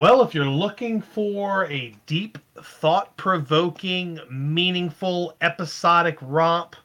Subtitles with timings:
[0.00, 6.76] Well, if you're looking for a deep, thought provoking, meaningful, episodic romp,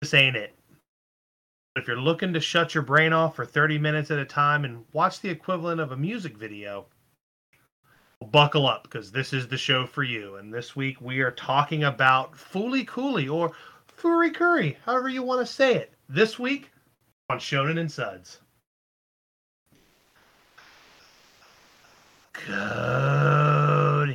[0.00, 0.54] this ain't it.
[1.76, 4.84] If you're looking to shut your brain off for 30 minutes at a time and
[4.92, 6.86] watch the equivalent of a music video,
[8.30, 10.36] buckle up because this is the show for you.
[10.36, 13.52] And this week we are talking about Fooly Cooley or
[13.98, 15.92] Furi Kuri, however you want to say it.
[16.08, 16.70] This week
[17.28, 18.40] on Shonen and Suds.
[22.34, 24.14] Cody.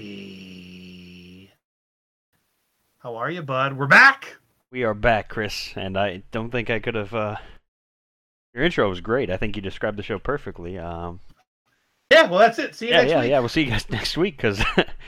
[3.00, 3.78] How are you, bud?
[3.78, 4.36] We're back.
[4.72, 7.14] We are back, Chris, and I don't think I could have.
[7.16, 7.38] Uh...
[8.54, 9.32] Your intro was great.
[9.32, 10.78] I think you described the show perfectly.
[10.78, 11.22] Um...
[12.12, 12.76] Yeah, well, that's it.
[12.76, 13.30] See you yeah, next yeah, week.
[13.30, 13.40] yeah.
[13.40, 14.62] We'll see you guys next week because,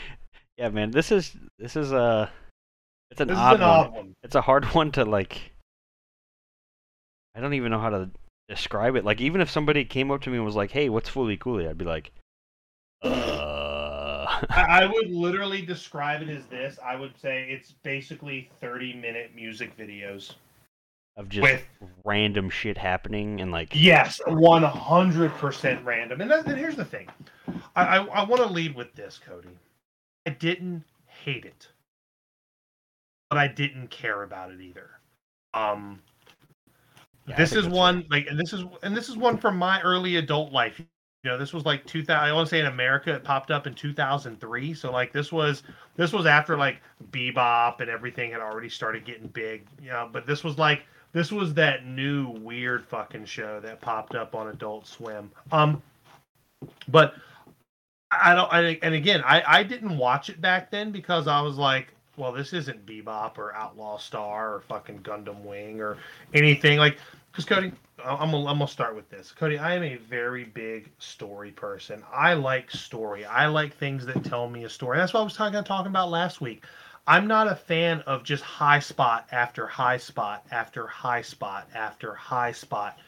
[0.57, 2.31] yeah, man, this is this is a
[3.11, 3.69] it's an odd an one.
[3.69, 4.15] odd one.
[4.23, 5.51] It's a hard one to like.
[7.35, 8.09] I don't even know how to
[8.47, 9.03] describe it.
[9.05, 11.67] Like, even if somebody came up to me and was like, "Hey, what's fully Cooley?"
[11.67, 12.11] I'd be like,
[13.03, 14.11] "Uh."
[14.49, 16.79] I, I would literally describe it as this.
[16.83, 20.33] I would say it's basically 30 minute music videos.
[21.17, 21.67] of just With-
[22.05, 26.21] random shit happening and like Yes, 100% random.
[26.21, 27.07] And, that, and here's the thing
[27.75, 29.49] I, I, I want to lead with this, Cody.
[30.25, 31.67] I didn't hate it,
[33.29, 34.89] but I didn't care about it either.
[35.53, 35.99] Um,
[37.27, 40.15] Yeah, this is one like, and this is and this is one from my early
[40.15, 40.81] adult life.
[41.23, 42.11] You know, this was like 2000.
[42.11, 44.73] I want to say in America, it popped up in 2003.
[44.73, 45.61] So like, this was
[45.95, 49.67] this was after like Bebop and everything had already started getting big.
[49.81, 54.15] You know, but this was like this was that new weird fucking show that popped
[54.15, 55.29] up on Adult Swim.
[55.51, 55.83] Um,
[56.87, 57.13] but
[58.11, 58.51] I don't.
[58.51, 62.31] I, and again, I I didn't watch it back then because I was like, well,
[62.31, 65.97] this isn't Bebop or Outlaw Star or fucking Gundam Wing or
[66.33, 66.97] anything like.
[67.31, 67.71] Because Cody,
[68.03, 69.31] I'm gonna, I'm gonna start with this.
[69.31, 72.03] Cody, I am a very big story person.
[72.11, 73.23] I like story.
[73.23, 74.97] I like things that tell me a story.
[74.97, 76.65] That's what I was talking talking about last week.
[77.07, 82.13] I'm not a fan of just high spot after high spot after high spot after
[82.13, 82.99] high spot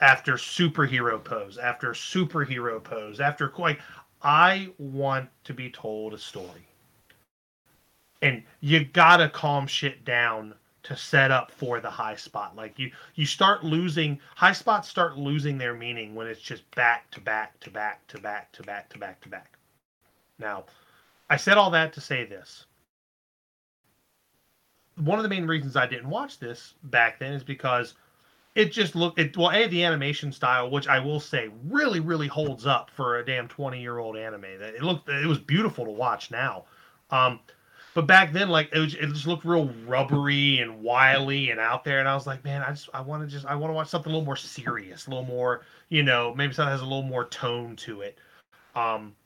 [0.00, 3.80] after superhero pose after superhero pose after like
[4.22, 6.66] I want to be told a story.
[8.22, 10.54] And you gotta calm shit down
[10.88, 12.56] to set up for the high spot.
[12.56, 17.10] Like you you start losing high spots start losing their meaning when it's just back
[17.10, 19.58] to back to back to back to back to back to back.
[20.38, 20.64] Now,
[21.28, 22.64] I said all that to say this.
[24.96, 27.92] One of the main reasons I didn't watch this back then is because
[28.54, 32.28] it just looked it well, A, the animation style, which I will say really, really
[32.28, 34.58] holds up for a damn 20 year old anime.
[34.58, 36.64] That it looked it was beautiful to watch now.
[37.10, 37.40] Um
[37.98, 41.82] but back then, like it, was, it just looked real rubbery and wily and out
[41.82, 43.74] there, and I was like, man, I just I want to just I want to
[43.74, 46.80] watch something a little more serious, a little more, you know, maybe something that has
[46.80, 48.16] a little more tone to it.
[48.76, 49.16] Um,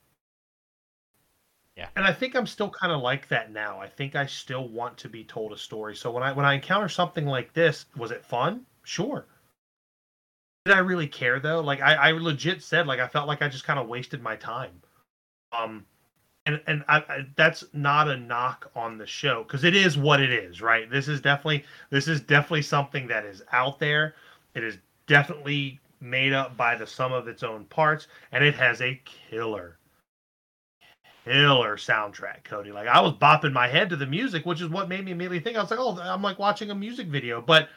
[1.75, 1.89] Yeah.
[1.95, 3.79] And I think I'm still kind of like that now.
[3.79, 5.95] I think I still want to be told a story.
[5.95, 8.65] So when I when I encounter something like this, was it fun?
[8.83, 9.25] Sure.
[10.65, 11.61] Did I really care though?
[11.61, 14.35] Like I, I legit said, like I felt like I just kind of wasted my
[14.35, 14.81] time.
[15.51, 15.85] Um,
[16.45, 20.19] and and I, I, that's not a knock on the show because it is what
[20.19, 20.89] it is, right?
[20.89, 24.15] This is definitely this is definitely something that is out there.
[24.55, 24.77] It is
[25.07, 29.77] definitely made up by the sum of its own parts, and it has a killer,
[31.23, 32.43] killer soundtrack.
[32.43, 35.11] Cody, like I was bopping my head to the music, which is what made me
[35.11, 37.69] immediately think I was like, oh, I'm like watching a music video, but.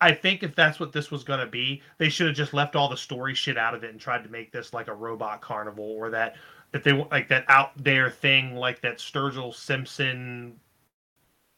[0.00, 2.74] I think if that's what this was going to be, they should have just left
[2.74, 5.40] all the story shit out of it and tried to make this like a robot
[5.40, 6.34] carnival or that
[6.72, 10.58] if they like that out there thing like that Sturgill Simpson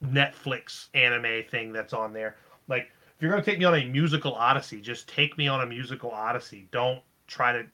[0.04, 2.36] Netflix anime thing that's on there.
[2.68, 5.66] Like if you're gonna take me on a musical odyssey, just take me on a
[5.66, 6.68] musical odyssey.
[6.72, 7.64] Don't try to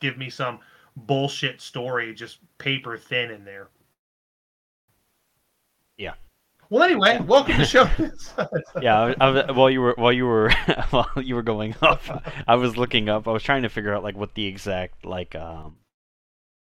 [0.00, 0.60] give me some
[0.96, 3.68] bullshit story just paper thin in there.
[5.96, 6.14] Yeah.
[6.70, 7.88] Well, anyway, welcome to show.
[8.82, 10.50] yeah, I, I, while you were while you were
[10.90, 12.10] while you were going off,
[12.46, 13.26] I was looking up.
[13.26, 15.76] I was trying to figure out like what the exact like um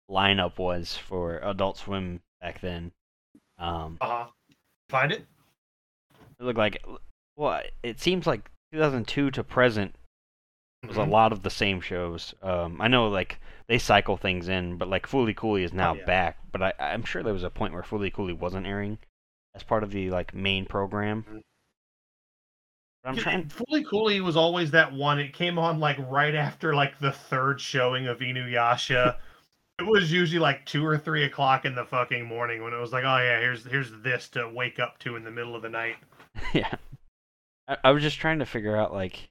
[0.10, 2.92] lineup was for Adult Swim back then.
[3.57, 4.28] Um, uh,
[4.90, 5.25] find it.
[6.40, 6.84] it looked like
[7.38, 9.96] well, it seems like 2002 to present
[10.88, 11.07] was Mhm.
[11.07, 12.34] a lot of the same shows.
[12.44, 15.96] Um, I know like they cycle things in, but like Fooly Cooley is now Oh,
[15.96, 16.06] yeah.
[16.06, 16.38] back.
[16.52, 19.00] But I, I'm sure there was a point where Fooly Cooley wasn't airing
[19.56, 21.24] as part of the like main program.
[21.28, 21.42] Mhm.
[23.04, 23.50] I'm trying.
[23.50, 25.19] Fully Cooley was always that one.
[25.19, 29.18] It came on like right after like the third showing of Inuyasha.
[29.80, 32.94] it was usually like two or three o'clock in the fucking morning when it was
[32.94, 35.69] like, oh yeah, here's here's this to wake up to in the middle of the
[35.69, 35.95] night.
[36.54, 36.75] yeah.
[37.68, 39.30] I, I was just trying to figure out like.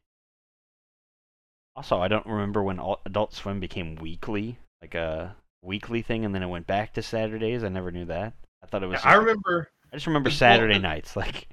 [1.77, 4.59] Also, I don't remember when Adult Swim became weekly.
[4.81, 7.65] like a weekly thing, and then it went back to Saturdays.
[7.65, 8.35] I never knew that.
[8.63, 9.01] I thought it was.
[9.03, 11.17] I remember I just remember Saturday uh, nights.
[11.17, 11.49] Like,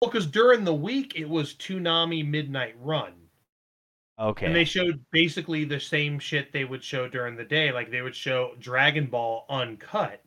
[0.00, 3.12] well because during the week it was Toonami Midnight Run.
[4.18, 7.72] Okay, And they showed basically the same shit they would show during the day.
[7.72, 10.20] Like they would show Dragon Ball uncut.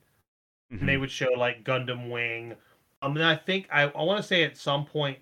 [0.74, 0.80] Mhm.
[0.82, 2.56] And they would show like Gundam Wing.
[3.02, 5.20] Um, and I think I, I want to say at some point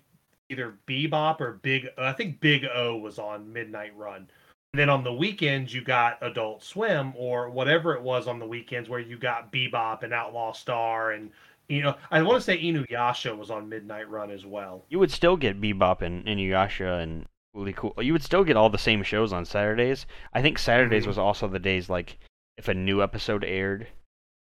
[0.48, 4.28] either Bebop or Big I think Big O was on Midnight Run.
[4.72, 8.46] And then on the weekends you got Adult Swim or whatever it was on the
[8.46, 11.30] weekends where you got Bebop and Outlaw Star and
[11.68, 14.84] you know I want to say Inuyasha was on Midnight Run as well.
[14.88, 17.26] you would still get Bebop and Inuyasha and
[17.56, 17.94] really cool.
[18.00, 20.06] You would still get all the same shows on Saturdays.
[20.32, 21.08] I think Saturdays Mhm.
[21.08, 22.18] was also the days like
[22.56, 23.88] if a new episode aired.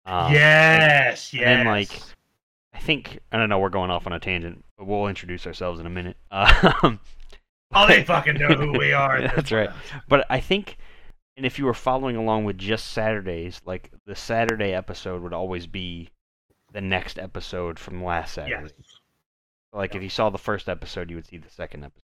[0.06, 1.42] Um, yes, yes.
[1.44, 1.90] and then, like,
[2.72, 3.58] I think I don't know.
[3.58, 6.16] We're going off on a tangent, but we'll introduce ourselves in a minute.
[7.72, 9.20] Um, oh, they fucking know who we are.
[9.36, 9.70] That's right.
[10.08, 10.76] But I think,
[11.36, 15.66] and if you were following along with just Saturdays, like the Saturday episode would always
[15.68, 16.08] be
[16.72, 18.72] the next episode from last Saturday.
[18.76, 19.00] Yes,
[19.72, 22.02] Like if you saw the first episode, you would see the second episode.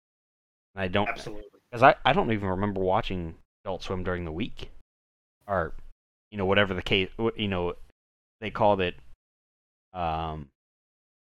[0.76, 1.44] I don't, absolutely.
[1.72, 3.36] because I, I don't even remember watching
[3.66, 4.72] Adult Swim during the week,
[5.48, 5.74] or
[6.32, 7.74] you know whatever the case, you know,
[8.42, 8.96] they called it.
[9.94, 10.50] Um,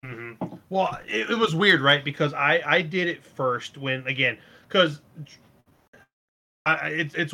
[0.03, 0.33] hmm
[0.69, 2.03] Well, it, it was weird, right?
[2.03, 5.01] Because I I did it first when again because
[6.67, 7.33] it's it's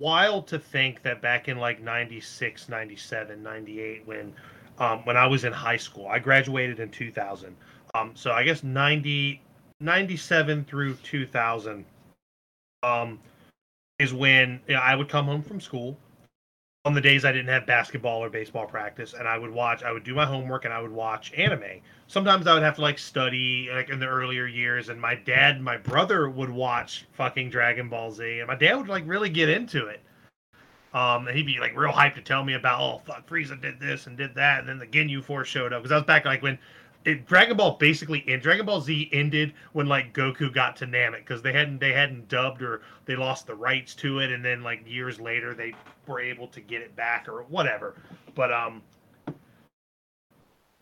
[0.00, 4.32] wild to think that back in like 96 97 98 when
[4.78, 7.56] um when i was in high school i graduated in 2000
[7.94, 9.42] um so i guess 90
[9.80, 11.84] 97 through 2000
[12.82, 13.20] um
[13.98, 15.96] is when you know, i would come home from school
[16.84, 19.92] on the days i didn't have basketball or baseball practice and i would watch i
[19.92, 21.80] would do my homework and i would watch anime.
[22.08, 25.56] Sometimes i would have to like study like in the earlier years and my dad
[25.56, 29.28] and my brother would watch fucking dragon ball z and my dad would like really
[29.28, 30.00] get into it.
[30.94, 33.78] Um, and he'd be like real hyped to tell me about, oh fuck, Frieza did
[33.78, 36.24] this and did that, and then the Ginyu Force showed up because I was back
[36.24, 36.58] like when
[37.08, 41.18] it, Dragon Ball basically in Dragon Ball Z ended when like Goku got to Namek
[41.18, 44.62] because they hadn't they hadn't dubbed or they lost the rights to it, and then
[44.62, 45.74] like years later they
[46.06, 47.94] were able to get it back or whatever.
[48.34, 48.82] But um,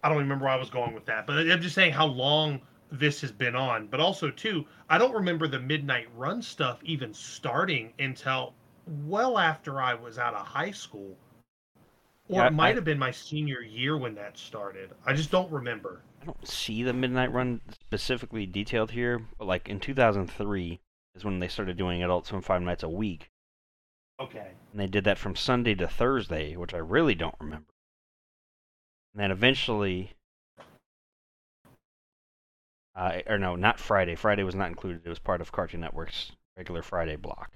[0.02, 2.60] I don't remember where I was going with that, but I'm just saying how long
[2.90, 3.86] this has been on.
[3.86, 8.54] But also too, I don't remember the Midnight Run stuff even starting until
[9.06, 11.16] well after I was out of high school.
[12.28, 14.90] Or Yeah, it might I- have been my senior year when that started.
[15.04, 16.02] I just don't remember.
[16.26, 20.80] I don't see the Midnight Run specifically detailed here, but like in 2003
[21.14, 23.30] is when they started doing Adult Swim five nights a week,
[24.18, 24.50] Okay.
[24.72, 27.72] and they did that from Sunday to Thursday, which I really don't remember.
[29.14, 30.14] And then eventually,
[32.96, 34.16] uh, or no, not Friday.
[34.16, 35.02] Friday was not included.
[35.04, 37.52] It was part of Cartoon Network's regular Friday block.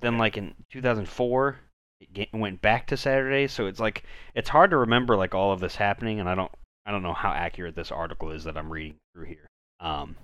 [0.00, 1.60] Then, like in 2004,
[2.00, 3.46] it went back to Saturday.
[3.46, 4.02] So it's like
[4.34, 6.52] it's hard to remember like all of this happening, and I don't
[6.86, 9.46] I don't know how accurate this article is that I'm reading through here.
[9.80, 10.16] Um,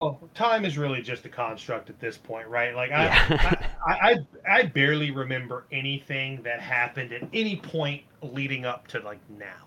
[0.00, 2.74] Well, time is really just a construct at this point, right?
[2.74, 3.68] Like I, Yeah.
[3.86, 9.00] I, I, I, I barely remember anything that happened at any point leading up to
[9.00, 9.64] like now.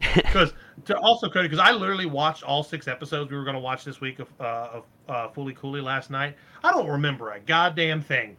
[0.14, 0.54] Because
[0.86, 3.84] to also Cody, because I literally watched all six episodes we were going to watch
[3.84, 6.36] this week of uh, of uh, Fully Cooley last night.
[6.64, 8.36] I don't remember a goddamn thing.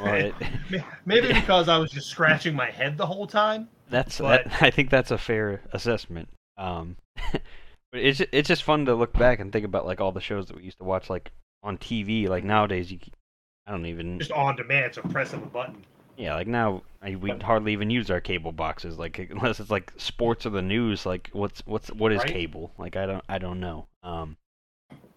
[0.00, 0.34] it,
[1.06, 3.68] Maybe because I was just scratching my head the whole time.
[3.90, 6.28] that's But- that, I think that's a fair assessment.
[6.58, 6.96] Um,
[7.32, 10.46] but it's it's just fun to look back and think about like all the shows
[10.46, 11.30] that we used to watch like
[11.62, 12.28] on TV.
[12.28, 12.98] Like nowadays, you
[13.66, 15.84] I don't even Just on demand, so press of a button.
[16.16, 19.92] yeah like now I, we hardly even use our cable boxes like unless it's like
[19.96, 21.04] sports or the news.
[21.06, 22.28] Like what's what's what is Right.
[22.28, 22.72] cable?
[22.78, 23.86] Like I don't I don't know.
[24.02, 24.36] Um,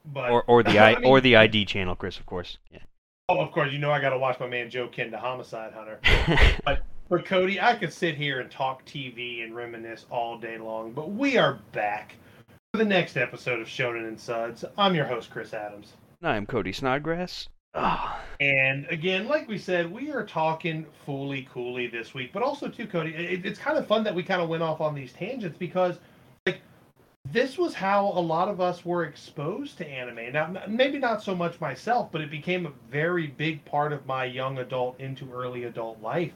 [0.05, 2.57] But or or the I, I mean- or the ID channel, Chris, of course.
[2.71, 2.79] Yeah.
[3.29, 5.73] oh, of course, you know I got to watch my man Joe Ken, the Homicide
[5.73, 5.99] Hunter.
[6.65, 6.81] But
[7.17, 11.37] Cody, I could sit here and talk TV and reminisce all day long, but we
[11.37, 12.13] are back
[12.71, 14.63] for the next episode of Shonen and Suds.
[14.77, 15.93] I'm your host, Chris Adams.
[16.21, 17.49] And I'm Cody Snodgrass.
[17.73, 22.67] Ah, And again, like we said, we are talking fully coolly this week, but also
[22.67, 23.15] too, Cody.
[23.15, 25.97] It, it's kind of fun that we kind of went off on these tangents because,
[26.45, 26.61] like,
[27.31, 30.31] this was how a lot of us were exposed to anime.
[30.31, 34.25] Now, maybe not so much myself, but it became a very big part of my
[34.25, 36.33] young adult into early adult life.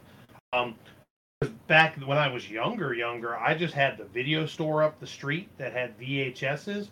[0.54, 0.76] Um,
[1.68, 5.50] back when I was younger, younger, I just had the video store up the street
[5.58, 6.90] that had VHSs,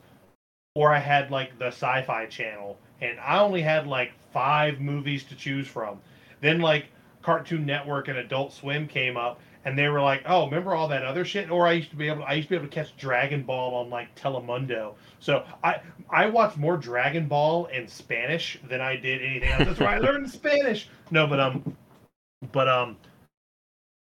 [0.75, 5.35] or I had like the Sci-Fi Channel, and I only had like five movies to
[5.35, 5.99] choose from.
[6.41, 6.87] Then like
[7.21, 11.03] Cartoon Network and Adult Swim came up, and they were like, "Oh, remember all that
[11.03, 12.97] other shit?" Or I used to be able, I used to be able to catch
[12.97, 14.95] Dragon Ball on like Telemundo.
[15.19, 19.65] So I I watched more Dragon Ball in Spanish than I did anything else.
[19.65, 20.89] That's where I learned Spanish.
[21.11, 21.77] No, but um,
[22.51, 22.97] but um,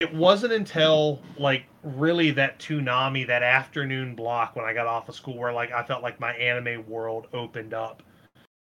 [0.00, 5.14] it wasn't until like really that Toonami, that afternoon block when I got off of
[5.14, 8.02] school, where like I felt like my anime world opened up.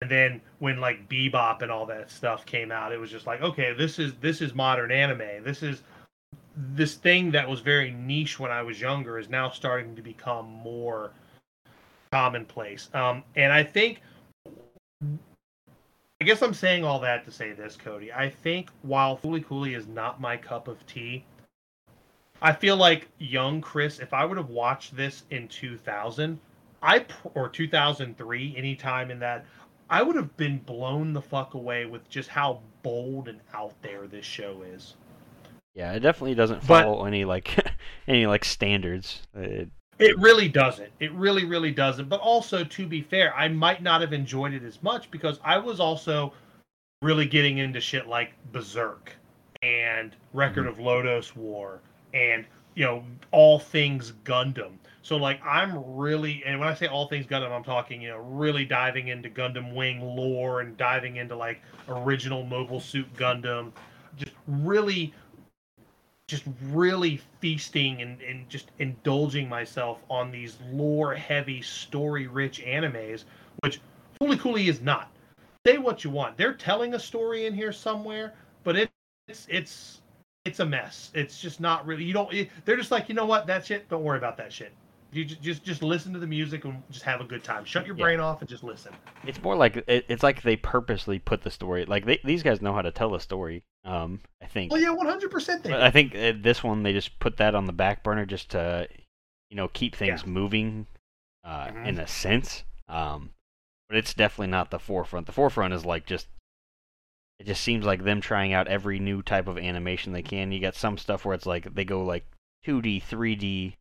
[0.03, 3.43] And then when like Bebop and all that stuff came out, it was just like,
[3.43, 5.43] okay, this is this is modern anime.
[5.43, 5.83] This is
[6.57, 10.47] this thing that was very niche when I was younger is now starting to become
[10.47, 11.13] more
[12.13, 12.89] commonplace.
[12.95, 14.01] Um, and I think,
[16.27, 18.13] guess I'm saying all that to say this, Cody.
[18.13, 21.25] I think while Fooly Cooly is not my cup of tea,
[22.43, 26.39] I feel like young Chris, if I would have watched this in 2000,
[26.83, 29.47] I or 2003, anytime in that,
[29.89, 34.07] I would have been blown the fuck away with just how bold and out there
[34.07, 34.97] this show is.
[35.75, 37.57] Yeah, it definitely doesn't But- follow any like
[38.09, 39.23] any like standards.
[39.35, 40.91] It, It really doesn't.
[41.01, 42.09] It really, really doesn't.
[42.09, 45.57] But also, to be fair, I might not have enjoyed it as much because I
[45.59, 46.35] was also
[47.03, 49.13] really getting into shit like Berserk
[49.63, 50.81] and Record mm-hmm.
[50.81, 51.81] of Lodoss War
[52.13, 54.73] and, you know, all things Gundam.
[55.01, 58.19] So, like, I'm really, and when I say all things Gundam, I'm talking, you know,
[58.19, 63.73] really diving into Gundam Wing lore and diving into, like, original Mobile Suit Gundam.
[64.17, 65.15] Just really
[66.29, 73.25] just really feasting and, and just indulging myself on these lore heavy, story rich animes,
[73.61, 73.81] which
[74.21, 75.11] Fooly Cooly is not.
[75.67, 76.37] Say what you want.
[76.37, 78.91] They're telling a story in here somewhere, but it,
[79.29, 80.01] it's it's
[80.45, 81.11] it's a mess.
[81.15, 82.05] It's just not really.
[82.05, 82.33] You don't.
[82.33, 83.89] It, they're just like you know what that shit.
[83.89, 84.73] Don't worry about that shit.
[85.17, 87.65] You ju- just just listen to the music and just have a good time.
[87.65, 88.03] Shut your Yeah.
[88.05, 88.93] brain off and just listen.
[89.25, 92.61] it's more like it, it's like they purposely put the story like they, these guys
[92.61, 93.63] know how to tell a story.
[93.85, 94.73] Um, I think.
[94.73, 95.67] Oh yeah, one hundred percent.
[95.67, 98.89] I think uh, this one they just put that on the back burner just to,
[99.51, 100.87] you know, keep things moving,
[101.45, 101.87] uh, Mhm.
[101.87, 102.65] in a sense.
[102.89, 103.31] Um,
[103.89, 105.27] but it's definitely not the forefront.
[105.27, 106.27] The forefront is like just,
[107.39, 110.53] it just seems like them trying out every new type of animation they can.
[110.53, 112.27] You got some stuff where it's like they go like
[112.67, 113.75] 2D, 3D.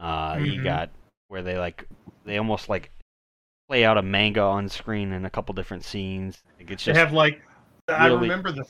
[0.00, 0.64] Uh, you Mhm.
[0.64, 0.90] got
[1.28, 1.86] where they like
[2.24, 2.90] they almost like
[3.68, 6.42] play out a manga on screen in a couple different scenes.
[6.58, 7.42] Like it's They have like
[7.88, 8.64] I remember the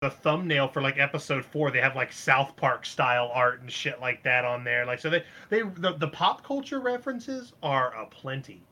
[0.00, 1.70] the thumbnail for like episode four.
[1.70, 4.84] They have like South Park style art and shit like that on there.
[4.84, 8.62] Like so they they the, the pop culture references are aplenty.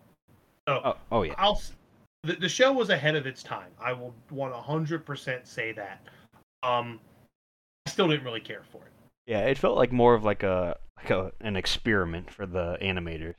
[0.68, 1.34] So oh, oh yeah.
[1.38, 1.60] I'll
[2.22, 3.70] the, the show was ahead of its time.
[3.80, 6.00] I will one hundred percent say that.
[6.62, 7.00] Um,
[7.86, 8.92] I still didn't really care for it.
[9.26, 13.35] Yeah, it felt like more of like a like a, an experiment for the animators.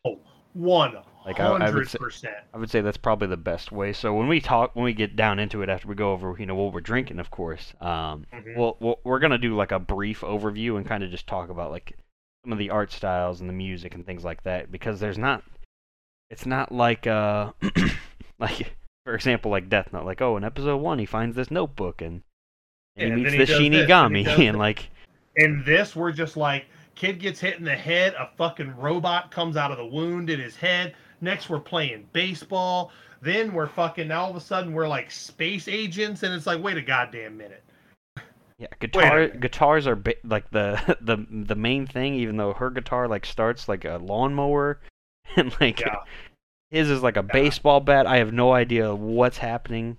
[0.53, 2.35] One Like, I- I would hundred say- percent.
[2.53, 3.93] I would say that's probably the best way.
[3.93, 6.45] So when we talk, when we get down into it, after we go over, you
[6.45, 8.57] know, what we're drinking, of course, um, Mhm.
[8.57, 11.71] well, we'll we're gonna do like a brief overview and kind of just talk about
[11.71, 11.93] like
[12.43, 15.43] some of the art styles and the music and things like that because there's not,
[16.29, 17.51] it's not like uh,
[18.39, 18.73] like
[19.05, 22.23] for example, like Death Note, like oh, in episode one he finds this notebook and,
[22.97, 24.89] and Yeah, he meets he the does this, and Shinigami and like
[25.37, 29.57] In this, we're just like kid gets hit in the head, a fucking robot comes
[29.57, 30.95] out of the wound in his head.
[31.21, 32.91] Next, we're playing baseball.
[33.21, 34.07] Then we're fucking.
[34.07, 37.37] Now all of a sudden, we're like space agents, and it's like, wait a goddamn
[37.37, 37.63] minute.
[38.57, 42.15] Yeah, guitar guitars are ba- like the the the main thing.
[42.15, 44.79] Even though her guitar like starts like a lawnmower,
[45.35, 45.97] and like Yeah.
[46.71, 48.05] his is like a baseball bat.
[48.07, 49.97] I have no idea what's happening,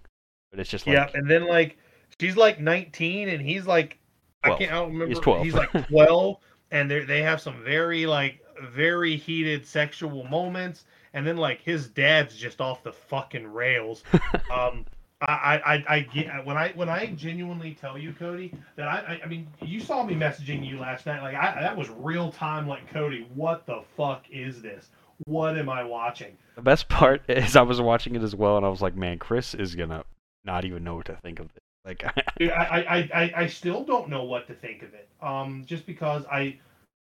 [0.50, 1.76] but it's just like yeah, and then like
[2.20, 3.98] she's like 19, and he's like,
[4.44, 4.72] I can't.
[4.72, 5.08] I don't remember.
[5.08, 5.44] He's 12.
[5.44, 6.36] He's like 12,
[6.72, 11.86] and they they have some very like very heated sexual moments, and then like his
[11.88, 14.02] dad's just off the fucking rails.
[14.52, 14.84] um,
[15.28, 19.20] I, I, I, get when I when I genuinely tell you, Cody, that I, I,
[19.24, 21.22] I mean, you saw me messaging you last night.
[21.22, 22.66] Like I, that was real time.
[22.66, 24.90] Like Cody, what the fuck is this?
[25.26, 26.36] What am I watching?
[26.56, 29.18] the best part is I was watching it as well, and I was like, man,
[29.18, 30.04] Chris is gonna
[30.44, 31.61] not even know what to think of this.
[31.84, 32.04] Like,
[32.40, 35.08] I, I, I, I- still don't know what to think of it.
[35.20, 36.58] Um, just because I,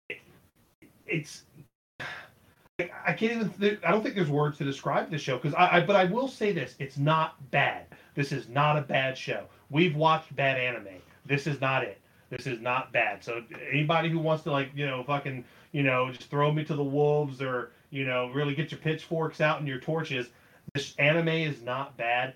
[0.09, 0.19] it,
[1.05, 1.43] it's,
[2.79, 3.49] I can't even.
[3.51, 5.85] Th- I don't think there's words to describe this show because I, I.
[5.85, 7.85] But I will say this: it's not bad.
[8.15, 9.45] This is not a bad show.
[9.69, 10.99] We've watched bad anime.
[11.25, 11.99] This is not it.
[12.29, 13.23] This is not bad.
[13.23, 16.75] So anybody who wants to like, you know, fucking, you know, just throw me to
[16.75, 20.27] the wolves or you know, really get your pitchforks out and your torches.
[20.73, 22.33] This anime is not bad.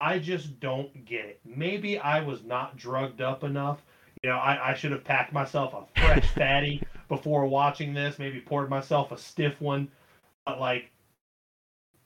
[0.00, 1.40] I just don't get it.
[1.44, 3.82] Maybe I was not drugged up enough.
[4.22, 8.18] You know, I, I should have packed myself a fresh fatty before watching this.
[8.18, 9.88] Maybe poured myself a stiff one.
[10.46, 10.90] But like,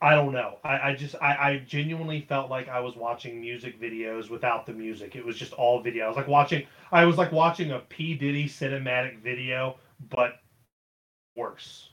[0.01, 0.57] I don't know.
[0.63, 4.73] I, I just I, I genuinely felt like I was watching music videos without the
[4.73, 5.15] music.
[5.15, 6.05] It was just all video.
[6.05, 6.67] I was like watching.
[6.91, 9.77] I was like watching a P Diddy cinematic video,
[10.09, 10.33] but
[11.35, 11.89] worse.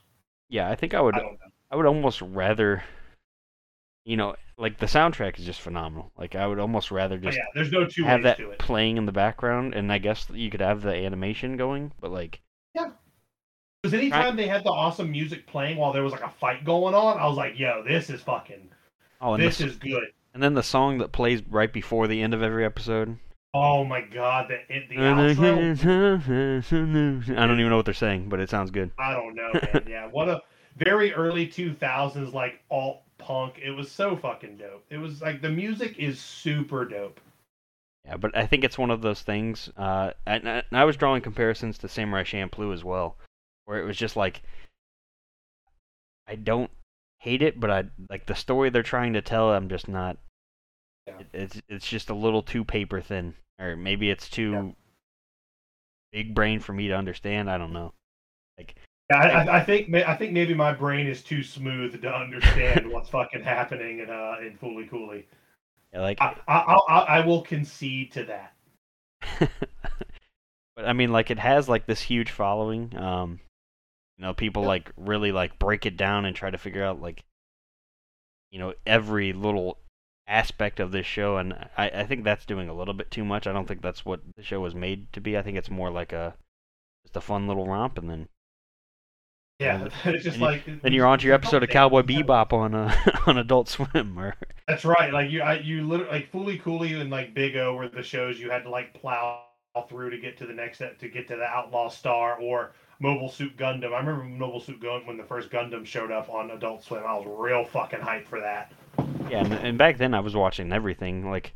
[0.49, 1.37] yeah, I think I would I.
[1.71, 2.83] I would almost rather
[4.05, 6.11] you know, like the soundtrack is just phenomenal.
[6.17, 8.51] Like I would almost rather But just yeah, there's no two have ways that to
[8.51, 8.59] it.
[8.59, 12.41] playing in the background, and I guess you could have the animation going, but like,
[12.75, 12.91] yeah,
[13.81, 16.93] Because anytime they had the awesome music playing while there was like a fight going
[16.93, 18.69] on, I was like, "Yo, this is fucking,
[19.21, 22.33] oh, this the, is good." and then the song that plays right before the end
[22.33, 23.17] of every episode.
[23.53, 24.57] Oh my god, the
[24.89, 25.13] the I
[27.45, 28.89] don't even know what they're saying, but it sounds good.
[28.97, 29.85] I don't know, man.
[29.87, 30.41] Yeah, what a
[30.75, 33.59] very early two thousands like alt punk.
[33.63, 34.85] It was so fucking dope.
[34.89, 37.19] It was like the music is super dope.
[38.05, 39.69] Yeah, but I think it's one of those things.
[39.77, 43.17] Uh, and, and I was drawing comparisons to Samurai Champloo as well,
[43.65, 44.41] where it was just like,
[46.27, 46.71] I don't
[47.19, 49.53] hate it, but I like the story they're trying to tell.
[49.53, 50.17] I'm just not.
[51.07, 51.19] Yeah.
[51.19, 54.71] It, it's it's just a little too paper thin, or maybe it's too Yeah.
[56.11, 57.49] big brain for me to understand.
[57.49, 57.93] I don't know.
[58.57, 58.65] Yeah,
[59.13, 63.09] I, I- I think I think maybe my brain is too smooth to understand what's
[63.09, 65.27] fucking happening in uh in Fooly Cooley.
[65.93, 66.57] Yeah, like, I, I,
[66.89, 68.53] I I will concede to that.
[70.75, 72.95] but I mean, like it has like this huge following.
[72.97, 73.39] Um,
[74.17, 74.67] you know, people Yeah.
[74.67, 77.23] like really like break it down and try to figure out like,
[78.51, 79.77] you know, every little
[80.27, 83.47] aspect of this show, and I I think that's doing a little bit too much.
[83.47, 85.37] I don't think that's what the show was made to be.
[85.37, 86.35] I think it's more like a
[87.05, 88.29] just a fun little romp, and then
[89.63, 92.53] Yeah, it's just and you- like then you're on to your episode of Cowboy Bebop
[92.53, 92.93] on uh,
[93.27, 94.35] on Adult Swim, or
[94.67, 95.11] That's right.
[95.13, 98.39] Like you, I, you literally like Fooly Cooley and like Big O were the shows
[98.39, 99.43] you had to like plow
[99.89, 103.57] through to get to the next to get to the Outlaw Star or Mobile Suit
[103.57, 103.91] Gundam.
[103.93, 107.03] I remember Mobile Suit Gundam when the first Gundam showed up on Adult Swim.
[107.05, 108.71] I was real fucking hyped for that.
[109.29, 111.53] yeah, and, and back then I was watching everything like.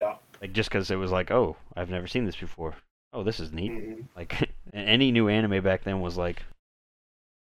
[0.00, 0.16] Yeah.
[0.40, 2.74] Like just because it was like, oh, I've never seen this before.
[3.12, 3.70] Oh, this is neat.
[3.70, 4.04] Mhm.
[4.16, 6.42] Like any new anime back then was like,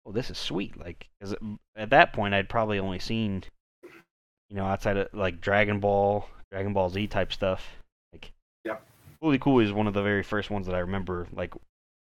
[0.07, 0.79] oh, this is sweet.
[0.79, 1.35] Like, cause
[1.77, 3.45] at that point I'd probably only seen,
[4.49, 7.69] you know, outside of like Dragon Ball, Dragon Ball Z type stuff.
[8.13, 8.33] Like,
[8.65, 8.83] Yep.
[9.23, 11.55] Fooly Cool is one of the very first ones that I remember like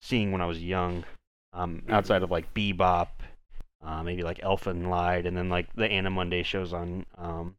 [0.01, 1.03] seeing when I was young.
[1.53, 3.09] Um, outside of like Bebop,
[3.85, 7.55] uh, maybe like Elfen Lied, and then like the Anime Monday shows on um,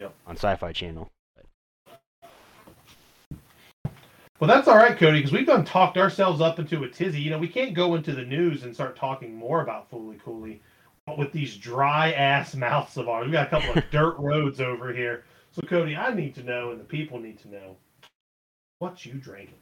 [0.00, 0.12] Yep.
[0.26, 1.08] on Sci-Fi Channel.
[4.40, 7.20] Well, that's all right, Cody, because we've done talked ourselves up into a tizzy.
[7.20, 10.62] You know, we can't go into the news and start talking more about Fooly Cooley.
[11.06, 14.58] But with these dry ass mouths of ours, we got a couple of dirt roads
[14.58, 15.24] over here.
[15.52, 17.76] So, Cody, I need to know, and the people need to know,
[18.78, 19.56] what you drinking?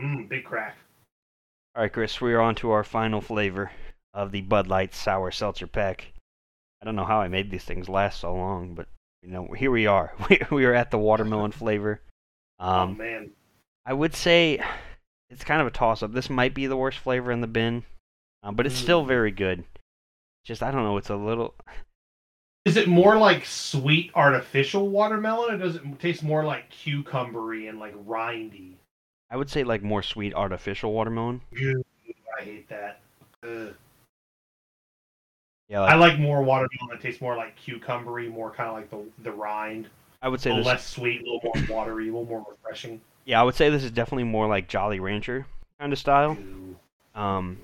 [0.00, 0.76] Mmm, big crack.
[1.74, 3.72] All right, Chris, we are on to our final flavor
[4.12, 6.12] of the Bud Light Sour Seltzer Pack.
[6.80, 8.86] I don't know how I made these things last so long, but
[9.24, 10.12] you know, here we are.
[10.30, 12.00] We, we are at the watermelon flavor.
[12.58, 13.30] Oh Um, man,
[13.86, 14.60] I would say
[15.30, 16.12] it's kind of a toss-up.
[16.12, 17.84] This might be the worst flavor in the bin,
[18.42, 19.08] um, but it's still Mm.
[19.08, 19.64] very good.
[20.44, 20.96] Just I don't know.
[20.96, 21.54] It's a little.
[22.64, 27.78] is it more like sweet artificial watermelon, or does it taste more like cucumbery and
[27.78, 28.74] like rindy?
[29.30, 31.40] I would say like more sweet artificial watermelon.
[31.52, 31.82] Ew,
[32.38, 33.00] I hate that.
[33.42, 33.74] Ugh.
[35.68, 38.90] Yeah, I like, like more watermelon that tastes more like cucumbery, more kind of like
[38.90, 39.88] the the rind.
[40.24, 40.72] I would A say little this.
[40.72, 43.00] less sweet, a little more watery, a little more refreshing.
[43.26, 45.46] Yeah, I would say this is definitely more like Jolly Rancher
[45.78, 46.36] kind of style.
[47.14, 47.58] Um,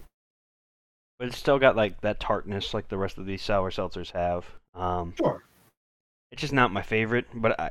[1.19, 4.45] but it's still got like that tartness like the rest of these sour seltzers have.
[4.75, 5.43] Um, Sure.
[6.31, 7.67] it's just not my favorite, but I,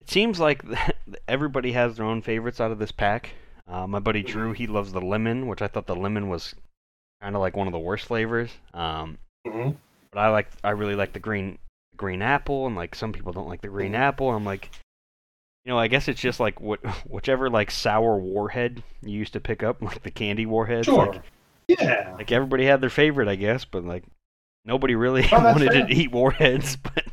[0.00, 0.62] it seems like
[1.28, 3.30] everybody has their own favorites out of this pack.
[3.66, 6.54] Uh, my buddy Drew, he loves the lemon, which I thought the lemon was
[7.20, 8.50] kind of like one of the worst flavors.
[8.72, 9.70] Um, hmm
[10.10, 11.58] but I like, I really like the green,
[11.98, 14.30] green apple, and like some people don't like the green apple.
[14.30, 14.70] I'm like,
[15.66, 19.40] you know, I guess it's just like what, whichever like sour warhead you used to
[19.40, 20.86] pick up, like the candy warheads.
[20.86, 21.06] Sure.
[21.12, 21.22] Like,
[21.68, 22.14] yeah.
[22.16, 24.04] like everybody had their favorite, I guess, but like
[24.64, 25.86] nobody really Oh, wanted fair.
[25.86, 26.76] to eat warheads.
[26.76, 27.04] But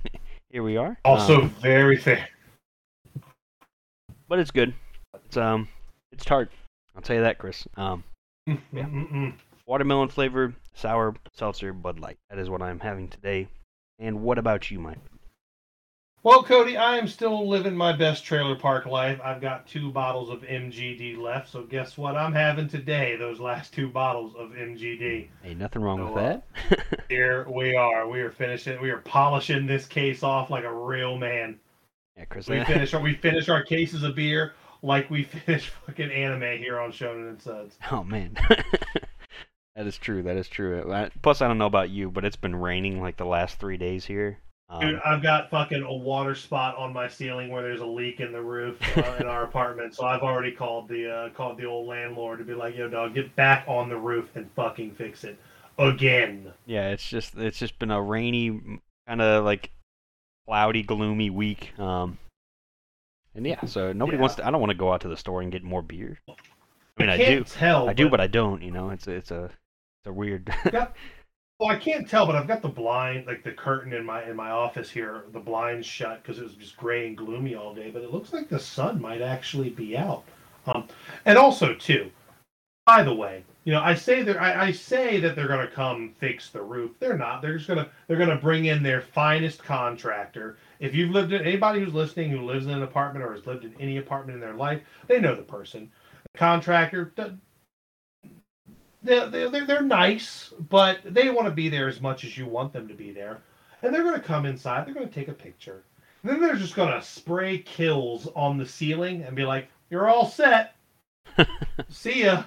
[0.50, 0.98] here we are.
[1.04, 2.30] Also Um, very fair.
[4.30, 4.74] but it's good.
[5.26, 5.68] It's um,
[6.12, 6.52] it's tart.
[6.96, 7.68] I'll tell you that, Chris.
[7.76, 8.04] Um,
[8.72, 8.88] Yeah.
[9.68, 12.18] Watermelon flavor, sour seltzer, Bud Light.
[12.30, 13.48] That is what I'm having today.
[14.00, 15.00] And what about you, Mike?
[16.24, 19.20] Well, Cody, I am still living my best trailer park life.
[19.24, 23.16] I've got two bottles of MGD left, so guess what I'm having today?
[23.16, 25.28] Those last two bottles of MGD.
[25.44, 27.06] Hey, nothing wrong Oh, with uh, that.
[27.10, 28.08] Here we are.
[28.08, 28.82] We are finishing.
[28.82, 31.60] We are polishing this case off like a real man.
[32.18, 32.50] yeah, Chris.
[32.50, 36.58] We uh, finish our we finish our cases of beer like we finish fucking anime
[36.58, 37.78] here on Shonen and Suds.
[37.92, 38.36] oh man.
[39.76, 40.24] That is true.
[40.24, 40.82] That is true.
[40.92, 43.78] Uh, Plus, I don't know about you, but it's been raining like the last three
[43.78, 44.40] days here.
[44.70, 48.20] Um, Dude, I've got fucking a water spot on my ceiling where there's a leak
[48.20, 49.94] in the roof uh, in our apartment.
[49.94, 53.14] So I've already called the uh, called the old landlord to be like, "Yo, dog,
[53.14, 55.38] get back on the roof and fucking fix it."
[55.78, 56.54] again.
[56.66, 59.72] Yeah, it's just it's just been a rainy, kind of like
[60.48, 61.78] cloudy, gloomy week.
[61.80, 62.18] Um,
[63.34, 64.22] and yeah, so nobody Yeah.
[64.22, 64.48] wants to.
[64.48, 66.20] I don't want to go out to the store and get more beer.
[66.30, 66.34] I
[66.98, 67.90] mean, I, can't do, tell.
[67.90, 68.62] I do, but I don't.
[68.62, 69.52] You know, it's it's a,
[70.06, 70.54] it's a weird.
[71.58, 74.36] Well, I can't tell, but I've got the blind, like the curtain in my in
[74.36, 77.92] my office here, the blinds shut because it was just gray and gloomy all day.
[77.92, 80.26] But it looks like the sun might actually be out.
[80.68, 80.90] Um,
[81.24, 82.12] and also too,
[82.86, 85.74] by the way, you know, I say that I, I say that they're going to
[85.74, 86.92] come fix the roof.
[87.00, 87.42] They're not.
[87.42, 90.58] They're just gonna they're gonna bring in their finest contractor.
[90.82, 93.64] If you've lived in anybody who's listening who lives in an apartment or has lived
[93.64, 95.90] in any apartment in their life, they know the person.
[96.34, 97.14] The contractor
[99.06, 102.74] they're, they're, they're nice, but they want to be there as much as you want
[102.74, 103.42] them to be there.
[103.82, 105.84] And they're going to come inside, they're going to take a picture.
[106.24, 110.10] And then they're just going to spray Kilz on the ceiling and be like, you're
[110.10, 110.76] all set.
[111.90, 112.44] See ya.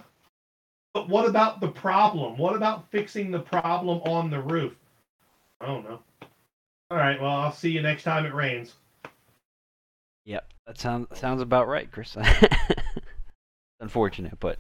[0.95, 2.37] But what about the problem?
[2.37, 4.75] What about fixing the problem on the roof?
[5.61, 6.01] I don't know.
[6.91, 8.75] All right, well, I'll see you next time it rains.
[10.25, 12.17] yep, that sounds sounds about right, Chris.
[13.81, 14.59] Unfortunate, but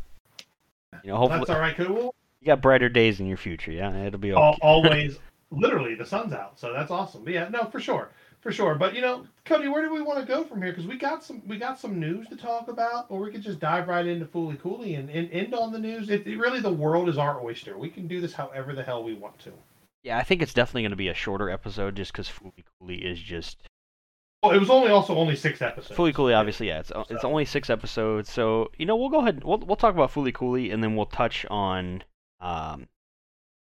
[1.03, 1.79] you know, hopefully That's all right.
[1.79, 3.72] We'll you got brighter days in your future.
[3.72, 4.40] Yeah, it'll be okay.
[4.40, 5.18] al- always,
[5.51, 7.24] literally, the sun's out, so that's awesome.
[7.24, 8.74] But yeah, no, for sure, for sure.
[8.77, 10.70] But you know, Cody, where do we want to go from here?
[10.70, 13.59] Because we got some, we got some news to talk about, or we could just
[13.59, 16.11] dive right into Fooly Cooley and, and end on the news.
[16.11, 17.77] It, it really, the world is our oyster.
[17.77, 19.53] We can do this however the hell we want to.
[20.05, 23.05] Yeah, I think it's definitely going to be a shorter episode just because Fooly Cooley
[23.05, 23.68] is just
[24.42, 25.96] Well, it was only also only six episodes.
[25.96, 26.33] Fully Cooley.
[26.35, 29.35] Obviously, yeah, it's it's only six episodes, so you know we'll go ahead.
[29.37, 32.05] And, We'll we'll talk about Fully Cooley, and then we'll touch on
[32.40, 32.87] um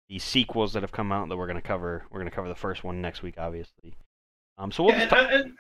[0.10, 2.04] the sequels that have come out that we're going to cover.
[2.10, 3.96] We're going to cover the first one next week, obviously.
[4.58, 5.54] Um, so we'll Yeah, and, talk, and-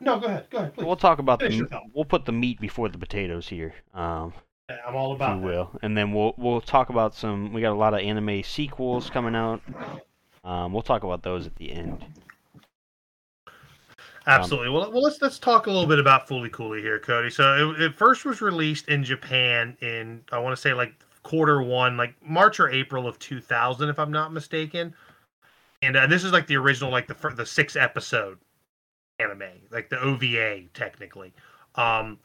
[0.00, 0.84] no, go ahead, go ahead, please.
[0.84, 3.74] we'll talk about finish the we'll put the meat before the potatoes here.
[3.94, 4.32] Um,
[4.68, 5.46] I'm all about that.
[5.46, 7.52] will, and then we'll we'll talk about some.
[7.52, 9.62] We got a lot of anime sequels coming out.
[10.44, 12.04] Um, we'll talk about those at the end.
[14.26, 14.70] Absolutely.
[14.70, 17.30] well, well, let's let's talk a little bit about Fooly Cooley here, Cody.
[17.30, 21.62] So it, it first was released in Japan in I want to say like quarter
[21.62, 24.94] one, like March or April of 2000, if I'm not mistaken.
[25.82, 28.38] And uh, this is like the original, like the the six episode
[29.20, 31.32] anime, like the OVA technically.
[31.76, 32.18] Um,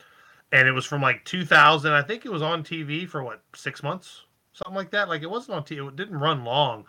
[0.51, 1.91] and it was from like 2000.
[1.91, 5.07] I think it was on TV for what six months, something like that.
[5.07, 5.87] Like it wasn't on TV.
[5.87, 6.85] It didn't run long,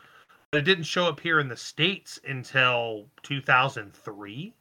[0.50, 4.54] but it didn't show up here in the states until 2003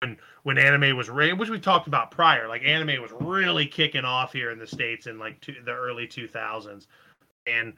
[0.00, 4.04] when when anime was re- which we talked about prior like anime was really kicking
[4.04, 6.86] off here in the states in like two, the early 2000s
[7.46, 7.72] and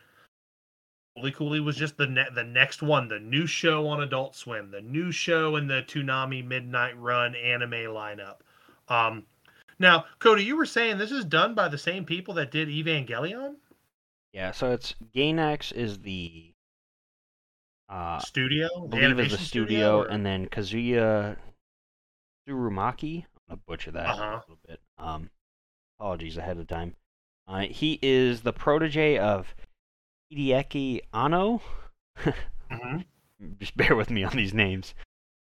[1.16, 4.70] Fooly Cooley was just the ne- the next one the new show on Adult Swim
[4.70, 8.36] the new show in the Toonami Midnight Run anime lineup.
[8.88, 9.24] Um
[9.78, 13.54] now Cody you were saying this is done by the same people that did Evangelion?
[14.32, 16.50] Yeah, so it's Gainax is the
[17.88, 18.66] uh, studio?
[18.66, 21.36] I the believe is the animation studio, or- and then Kazuya
[22.48, 23.24] Tsurumaki.
[23.24, 24.24] I'm gonna butcher that Uh-huh.
[24.24, 24.80] a little bit.
[24.98, 25.30] Um,
[25.98, 26.96] apologies ahead of time.
[27.46, 29.54] Uh, he is the protege of
[30.32, 31.60] Hideaki Anno.
[32.70, 33.06] Mhm.
[33.58, 34.94] Just bear with me on these names.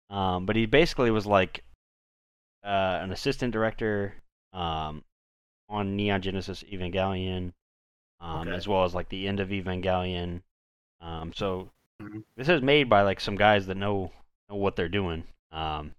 [0.09, 1.61] Um, but he basically was like
[2.63, 4.13] uh, an assistant director
[4.53, 5.03] um,
[5.67, 7.51] on Neon Genesis Evangelion,
[8.21, 8.55] um, Okay.
[8.55, 10.41] as well as like the end of Evangelion.
[11.01, 11.69] Um, so
[12.01, 12.23] Mhm.
[12.37, 14.13] this is made by like some guys that know
[14.49, 15.93] know what they're doing, um,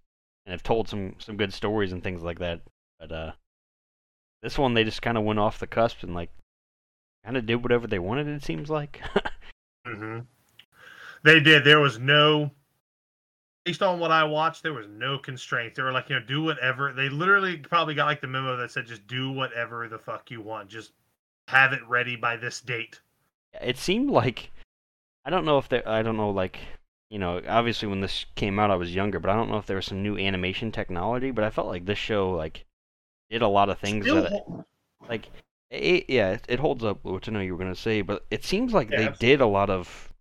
[0.49, 2.61] and have told some some good stories and things like that.
[2.99, 3.31] But uh,
[4.41, 6.31] this one they just kind of went off the cusp and like
[7.23, 8.27] kind of did whatever they wanted.
[8.27, 8.99] It seems like.
[9.87, 10.19] hmm
[11.23, 11.63] They did.
[11.63, 12.49] There was no,
[13.65, 15.77] based on what I watched, there was no constraints.
[15.77, 16.93] They were like, you know, do whatever.
[16.93, 20.41] They literally probably got like the memo that said, just do whatever the fuck you
[20.41, 20.69] want.
[20.69, 20.93] Just
[21.47, 22.99] have it ready by this date.
[23.61, 24.51] it seemed like
[25.25, 26.59] I don't know if they I don't know like
[27.09, 29.65] you know obviously when this came out I was younger but I don't know if
[29.65, 32.65] there was some new animation technology but I felt like this show like
[33.29, 34.65] did a lot of things Still, that
[35.09, 35.29] like
[35.71, 38.43] it, yeah it, it holds up which I know you were gonna say but it
[38.45, 39.27] seems like Yeah, they absolutely.
[39.29, 40.13] did a lot of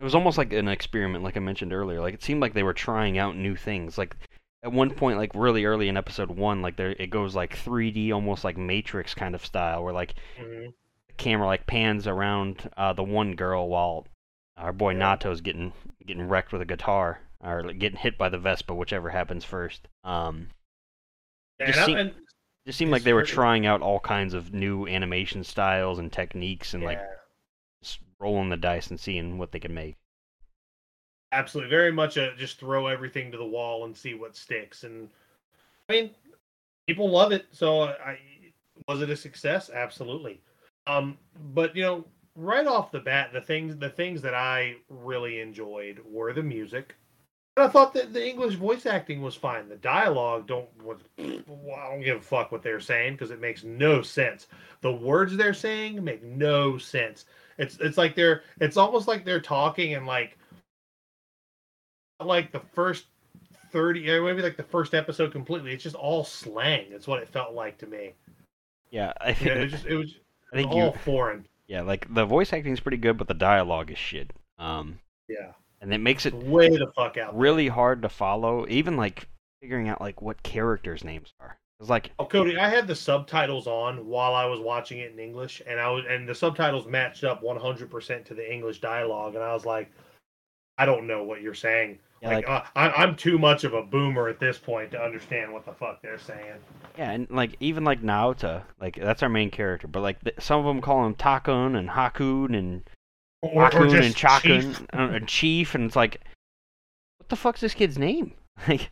[0.00, 2.62] it was almost like an experiment like I mentioned earlier like it seemed like they
[2.62, 4.16] were trying out new things like
[4.62, 8.12] at one point like really early in episode one like there it goes like 3D
[8.12, 10.74] almost like Matrix kind of style where like Mhm.
[11.08, 14.06] the camera like pans around uh, the one girl while
[14.56, 14.98] our boy Yeah.
[14.98, 15.72] Naota's getting
[16.06, 19.88] getting wrecked with a guitar or getting hit by the Vespa, whichever happens first.
[20.04, 20.48] Um,
[21.60, 22.14] just seem-
[22.66, 26.72] just seemed like they were trying out all kinds of new animation styles and techniques
[26.74, 27.00] and like
[27.82, 29.96] just rolling the dice and seeing what they could make.
[31.32, 31.68] absolutely.
[31.70, 34.84] Very much a just throw everything to the wall and see what sticks.
[34.84, 35.10] And
[35.88, 36.10] I mean,
[36.86, 37.46] people love it.
[37.50, 38.18] So I
[38.88, 39.68] was it a success?
[39.68, 40.40] Absolutely.
[40.86, 41.18] Um,
[41.52, 42.04] but you know,
[42.36, 46.96] right off the bat, the things the things that I really enjoyed were the music.
[47.56, 49.68] And I thought that the English voice acting was fine.
[49.68, 53.62] The dialogue don't was I don't give a fuck what they're saying because it makes
[53.62, 54.48] no sense.
[54.80, 57.26] The words they're saying make no sense.
[57.58, 60.36] It's it's like they're it's almost like they're talking and like
[62.20, 63.06] like the first
[63.70, 65.72] 30 or maybe like the first episode completely.
[65.72, 66.86] It's just all slang.
[66.90, 68.14] It's what it felt like to me.
[68.90, 70.14] Yeah, I You think know, it was just it was
[70.52, 71.46] I think all you foreign.
[71.68, 74.32] Yeah, like the voice acting is pretty good, but the dialogue is shit.
[74.58, 74.98] Um,
[75.28, 75.52] Yeah.
[75.80, 77.36] and it makes it Way the fuck out.
[77.36, 79.28] really hard to follow, even like
[79.60, 81.58] figuring out like what characters' names are.
[81.80, 85.18] It's like Oh, Cody, I had the subtitles on while I was watching it in
[85.18, 89.42] English, and I was and the subtitles matched up 100% to the English dialogue, and
[89.42, 89.90] I was like,
[90.78, 91.98] I don't know what you're saying.
[92.24, 95.00] Yeah, like, like uh, I, I'm too much of a boomer at this point to
[95.00, 96.54] understand what the fuck they're saying.
[96.98, 100.58] yeah, and like even like Naota, like that's our main character, but like th- some
[100.60, 102.82] of them call him Takun and Hakun and
[103.42, 104.86] Or, or Hakun and just Chakun Chief.
[104.92, 106.20] and, and Chief, and it's like,
[107.18, 108.32] what the fuck's this kid's name?
[108.68, 108.90] Like,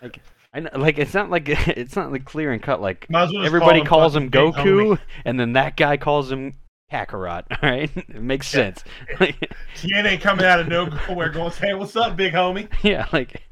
[0.00, 0.20] like
[0.54, 2.80] I know, like it's not like it's not like clear and cut.
[2.80, 6.52] Like well everybody call calls him Goku, and then that guy calls him
[6.92, 7.44] Kakarot.
[7.62, 8.74] All right, it makes Yeah.
[8.74, 8.84] sense.
[9.76, 13.42] Tien ain't coming out of nowhere going, "Hey, what's up, big homie?" yeah, like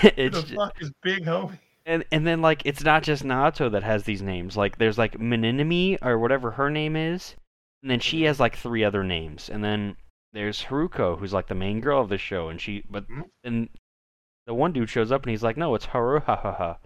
[0.00, 1.58] Who it's the ju- fuck is big homie?
[1.86, 4.56] and and then like it's not just Naota that has these names.
[4.56, 7.34] Like there's like Mamimi or whatever her name is,
[7.82, 9.96] and then she has like three other names, and then
[10.32, 13.24] there's Haruko who's like the main girl of the show, and she but Mhm.
[13.44, 13.68] and
[14.46, 16.78] the one dude shows up and he's like, no, it's Haru ha ha ha,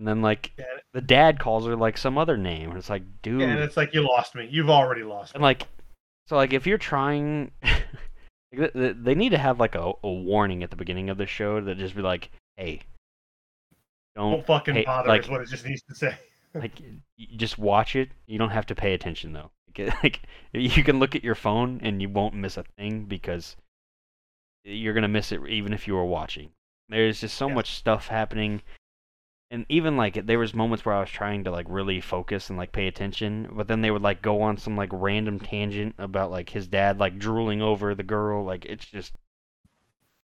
[0.00, 0.64] and then like Yeah.
[0.94, 3.92] the dad calls her like some other name, and it's like, dude, And it's like
[3.94, 4.48] you lost me.
[4.50, 5.38] You've already lost me.
[5.38, 5.44] and me.
[5.44, 5.68] like
[6.26, 7.52] so like if you're trying.
[7.62, 7.82] like,
[8.56, 11.26] th- th- They need to have like a, a warning at the beginning of the
[11.26, 12.80] show that just be like, "Hey,
[14.16, 15.08] don't Don't fucking hey, bother.
[15.08, 16.16] like- is what it just needs to say.
[16.54, 16.72] like
[17.36, 20.20] just watch it you don't have to pay attention though like, like
[20.52, 23.54] you can look at your phone and you won't miss a thing because
[24.64, 26.50] you're gonna miss it even if you were watching
[26.88, 27.54] there's just so Yeah.
[27.54, 28.62] much stuff happening
[29.50, 32.58] and even like there was moments where i was trying to like really focus and
[32.58, 36.30] like pay attention but then they would like go on some like random tangent about
[36.30, 39.12] like his dad like drooling over the girl like it's just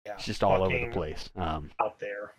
[0.06, 2.32] Yeah, it's just all over the place um out there.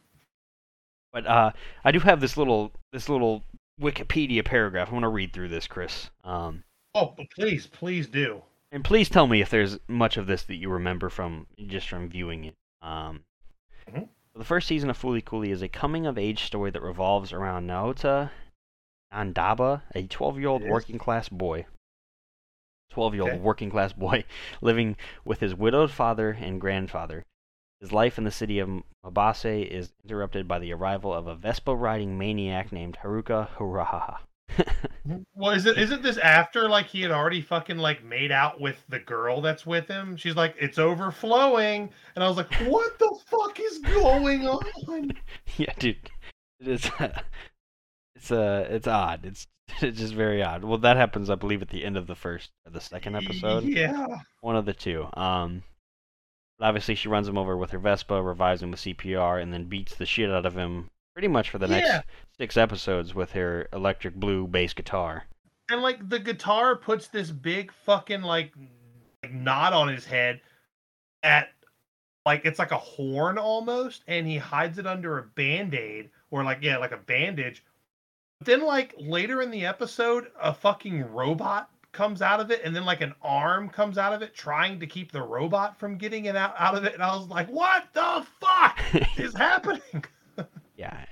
[1.12, 1.50] but uh,
[1.84, 3.42] I do have this little this little
[3.80, 4.88] Wikipedia paragraph.
[4.88, 6.08] I'm gonna read through this, Chris.
[6.22, 6.62] Um,
[6.94, 8.40] Oh, but please, please do.
[8.70, 12.08] and please tell me if there's much of this that you remember from just from
[12.08, 12.54] viewing it.
[12.82, 13.24] Um,
[13.90, 14.08] Mhm.
[14.36, 17.68] The first season of Fooly Cooly is a coming of age story that revolves around
[17.68, 18.30] Naota
[19.12, 21.66] Nandaba, a 12 year old working class boy.
[22.90, 23.40] 12 year old Okay.
[23.40, 24.24] working class boy
[24.60, 27.24] living with his widowed father and grandfather.
[27.80, 31.74] His life in the city of Mabase is interrupted by the arrival of a Vespa
[31.76, 34.18] riding maniac named Haruko Haruhara.
[35.34, 38.82] Well, is it isn't this after like he had already fucking like made out with
[38.88, 40.16] the girl that's with him?
[40.16, 45.12] She's like, it's overflowing, and I was like, what the fuck is going on?
[45.58, 46.10] yeah, dude.
[46.60, 46.90] It is.
[48.16, 49.26] it's uh, it's odd.
[49.26, 49.46] It's
[49.82, 50.64] it's just very odd.
[50.64, 53.64] Well, that happens, I believe, at the end of the first or the second episode.
[53.64, 54.06] Yeah.
[54.40, 55.06] One of the two.
[55.14, 55.62] Um,
[56.60, 59.94] obviously she runs him over with her Vespa, revives him with CPR, and then beats
[59.96, 61.78] the shit out of him pretty much for the Yeah.
[61.80, 65.24] next six episodes with her electric blue bass guitar.
[65.70, 68.52] And like the guitar puts this big fucking like
[69.22, 70.40] like knot on his head
[71.22, 71.48] at
[72.26, 76.58] like it's like a horn almost, and he hides it under a band-aid or like
[76.60, 77.64] yeah, like a bandage.
[78.40, 82.74] But Then like later in the episode, a fucking robot comes out of it, and
[82.74, 86.24] then like an arm comes out of it, trying to keep the robot from getting
[86.26, 86.92] it out, out of it.
[86.94, 88.78] And I was like, what the fuck
[89.18, 90.04] is happening?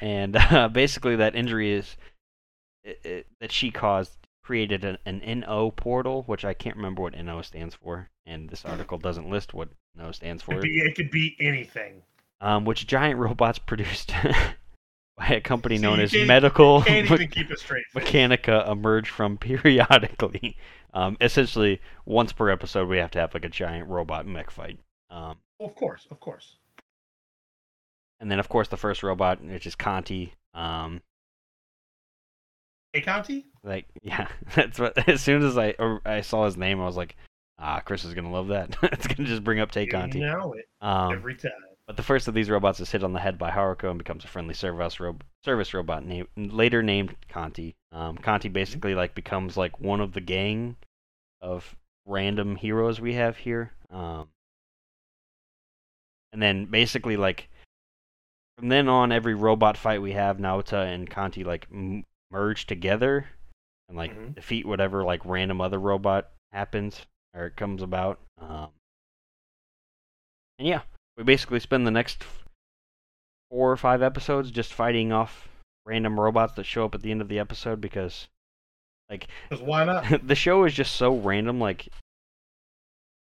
[0.02, 1.96] And uh, basically that injury is
[2.84, 7.16] it, it, that she caused created an, an NO portal, which I can't remember what
[7.16, 10.52] NO stands for, and this article doesn't list what NO stands It for.
[10.54, 12.02] could be, it could be anything.
[12.40, 14.12] Um, which giant robots produced
[15.16, 17.84] by a company See, known as Medical Can't Me- keep a straight.
[17.94, 20.56] Mechanica emerge from periodically.
[20.92, 24.80] Um, essentially, once per episode, we have to have like a giant robot mech fight.
[25.08, 26.56] Um, Of course, of course.
[28.22, 30.32] And then, of course, the first robot, which is Conti.
[30.54, 31.02] Um,
[32.94, 33.46] Hey, Conti?
[33.64, 35.08] like, yeah, that's what.
[35.08, 35.74] As soon as I
[36.06, 37.16] I saw his name, I was like,
[37.58, 38.76] ah, Chris is gonna love that.
[38.82, 40.18] it's gonna just bring up Tay Conti.
[40.18, 41.52] You know it Um, every time.
[41.86, 44.24] But the first of these robots is hit on the head by Haruko and becomes
[44.24, 47.74] a friendly service, ro- service robot, named later named Conti.
[47.90, 50.76] Um, Conti basically like becomes like one of the gang
[51.40, 51.74] of
[52.06, 53.72] random heroes we have here.
[53.90, 54.28] Um,
[56.32, 57.48] and then basically like
[58.58, 63.26] from then on, every robot fight we have, Naota and Conti like m- merge together
[63.88, 64.34] and like Mhm.
[64.34, 68.20] defeat whatever like random other robot happens or it comes about.
[68.38, 68.70] Um,
[70.58, 70.82] and yeah,
[71.16, 72.24] we basically spend the next
[73.50, 75.48] four or five episodes just fighting off
[75.84, 78.28] random robots that show up at the end of the episode because,
[79.10, 80.04] like, Because why not?
[80.26, 81.58] the show is just so random.
[81.60, 81.88] Like,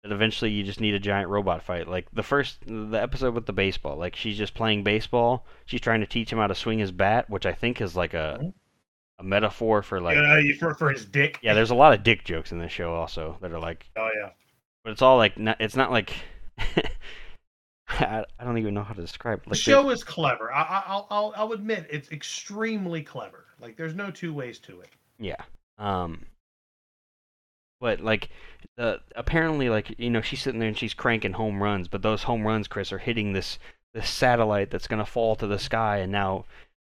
[0.09, 1.89] that eventually you just need a giant robot fight.
[1.89, 3.97] Like the first, the episode with the baseball.
[3.97, 5.47] Like she's just playing baseball.
[5.67, 8.15] She's trying to teach him how to swing his bat, which I think is like
[8.15, 8.53] a
[9.19, 10.17] a metaphor for like.
[10.19, 11.39] uh, for for his dick.
[11.43, 14.09] Yeah, there's a lot of dick jokes in this show also that are like, Oh
[14.23, 14.31] yeah.
[14.85, 16.15] but it's all like, not, it's not like.
[17.89, 19.39] I, I don't even know how to describe.
[19.39, 19.45] It.
[19.45, 20.53] The Like they- show is clever.
[20.53, 23.45] I, I, I'll, I'll, I'll admit it's extremely clever.
[23.61, 24.89] Like there's no two ways to it.
[25.19, 25.37] Yeah.
[25.79, 26.23] Um
[27.81, 28.29] but like
[28.77, 32.25] the apparently like you know she's sitting there and she's cranking home runs, but those
[32.25, 33.59] home runs Chris are hitting this
[33.95, 36.45] this satellite that's going to fall to the sky and now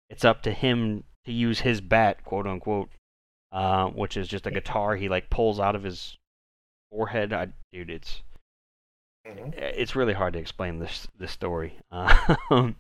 [0.10, 2.89] it's up to him to use his bat, quote unquote,
[3.52, 6.17] uh, which is just a guitar he like pulls out of his
[6.91, 7.34] forehead.
[7.34, 8.21] I, dude, it's
[9.28, 9.54] Mhm.
[9.58, 11.78] it's really hard to explain this this story.
[11.91, 12.76] Um,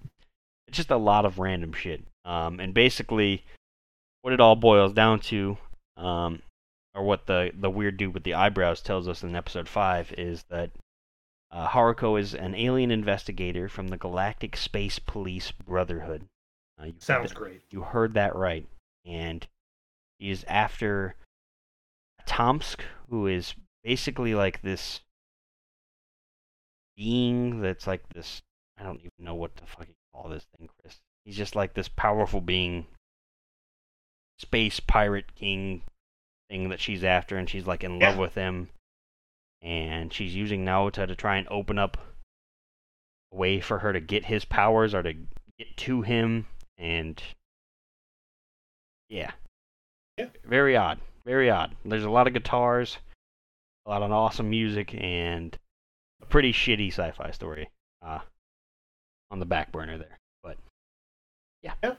[0.67, 2.03] it's just a lot of random shit.
[2.25, 3.43] Um, and basically,
[4.21, 5.57] what it all boils down to,
[5.95, 6.41] um,
[6.97, 10.43] or what the the weird dude with the eyebrows tells us in episode five, is
[10.49, 10.71] that
[11.51, 16.25] uh, Haruko is an alien investigator from the Galactic Space Police Brotherhood.
[16.79, 17.61] Uh, you heard Sounds that- great.
[17.69, 18.65] You heard that right,
[19.05, 19.45] and
[20.17, 21.15] he's after
[22.25, 25.01] Atomsk, who is basically like this
[26.95, 28.41] being that's like this.
[28.79, 30.99] I don't even know what to fucking call this thing, Chris.
[31.25, 32.87] He's just like this powerful being,
[34.39, 35.83] space pirate king
[36.49, 38.69] thing that she's after, and she's like in love with him.
[39.61, 41.97] And she's using Naota to try and open up
[43.31, 46.45] a way for her to get his powers or to get to him.
[46.77, 47.21] And
[49.09, 49.31] yeah,
[50.17, 50.29] Yeah.
[50.45, 51.75] very odd, very odd.
[51.83, 52.97] There's a lot of guitars,
[53.85, 55.57] a lot of awesome music, and
[56.21, 57.69] a pretty shitty sci-fi story
[58.01, 58.19] uh,
[59.31, 60.17] on the back burner there.
[60.43, 60.57] But
[61.63, 61.95] yeah, Yeah.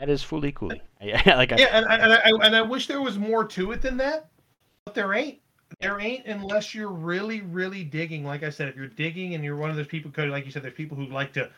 [0.00, 0.72] That is fully cool.
[1.02, 3.80] Yeah, like I, Yeah, and, and, I, and I wish there was more to it
[3.80, 4.28] than that,
[4.84, 5.38] but there ain't.
[5.80, 8.22] There ain't unless you're really, really digging.
[8.22, 10.62] Like I said, if you're digging and you're one of those people, like you said,
[10.62, 11.48] there's people who like to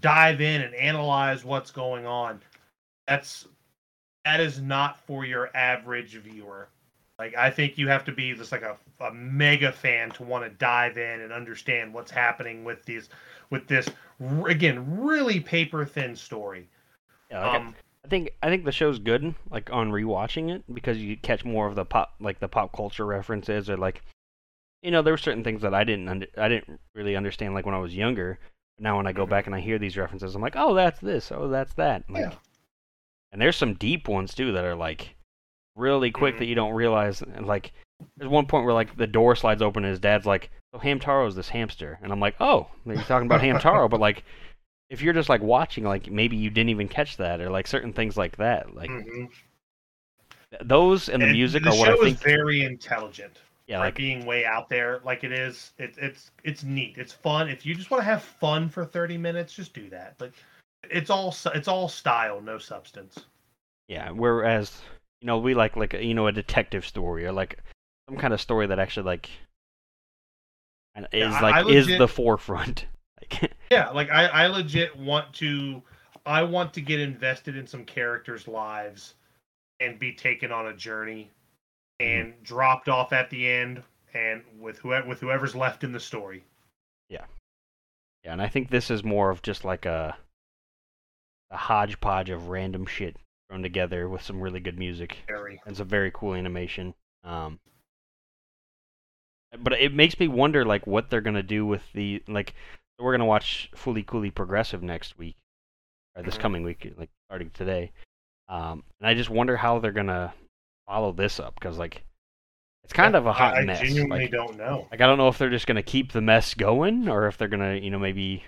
[0.00, 2.40] dive in and analyze what's going on.
[3.06, 3.46] That's
[4.24, 6.68] that is not for your average viewer.
[7.18, 10.44] Like I think you have to be just like a, a mega fan to want
[10.44, 13.08] to dive in and understand what's happening with these
[13.50, 13.88] with this
[14.46, 16.68] again really paper thin story.
[17.30, 20.98] yeah, like Um, I think I think the show's good, like on rewatching it, because
[20.98, 24.02] you catch more of the pop, like the pop culture references, or like,
[24.82, 27.66] you know, there were certain things that I didn't under, I didn't really understand, like
[27.66, 28.38] when I was younger.
[28.78, 29.30] But now when I go Mhm.
[29.30, 32.08] back and I hear these references, I'm like, oh, that's this, oh, that's that.
[32.08, 32.34] Like, Yeah.
[33.32, 35.14] And there's some deep ones too that are like
[35.76, 37.22] really quick that you don't realize.
[37.38, 37.72] Like,
[38.16, 41.36] there's one point where like the door slides open and his dad's like, "Oh, Hamtaro's
[41.36, 44.24] this hamster," and I'm like, "Oh, you're talking about Hamtaro," but like.
[44.90, 47.92] If you're just like watching, like maybe you didn't even catch that, or like certain
[47.92, 49.30] things like that, like mhm.
[50.62, 52.16] those and the And music the are what I think.
[52.16, 53.40] is very intelligent.
[53.66, 55.72] yeah, like being way out there like it is.
[55.78, 56.96] It, it's it's neat.
[56.98, 57.48] It's fun.
[57.48, 60.16] If you just want to have fun for thirty minutes, just do that.
[60.18, 60.32] But
[60.90, 63.18] it's all it's all style, no substance.
[63.88, 64.10] yeah.
[64.10, 64.82] Whereas
[65.20, 67.58] you know we like like you know a detective story or like
[68.08, 69.30] some kind of story that actually like
[71.12, 72.86] is Yeah, like I is the forefront.
[73.20, 75.82] Like Yeah, like I I legit want to.
[76.26, 79.14] I want to get invested in some characters' lives
[79.80, 81.30] and be taken on a journey
[81.98, 83.82] and dropped off at the end
[84.14, 86.44] and with whoever with whoever's left in the story.
[87.08, 87.24] Yeah.
[88.24, 90.16] Yeah, and I think this is more of just like a
[91.50, 93.16] a hodgepodge of random shit
[93.48, 95.18] thrown together with some really good music.
[95.26, 95.60] Very.
[95.66, 96.94] and some very cool animation.
[97.24, 97.58] Um,
[99.58, 102.54] but it makes me wonder, like, what they're gonna do with the like.
[103.00, 105.36] We're gonna watch Fooly Cooly Progressive next week,
[106.16, 106.40] or this Mhm.
[106.40, 107.92] coming week, like starting today.
[108.48, 110.34] Um, and I just wonder how they're gonna
[110.86, 112.04] follow this up because, like,
[112.84, 113.80] it's kind of a hot I, I mess.
[113.80, 114.88] genuinely Like, don't know.
[114.90, 117.48] like, I don't know if they're just gonna keep the mess going or if they're
[117.48, 118.44] gonna, you know, maybe.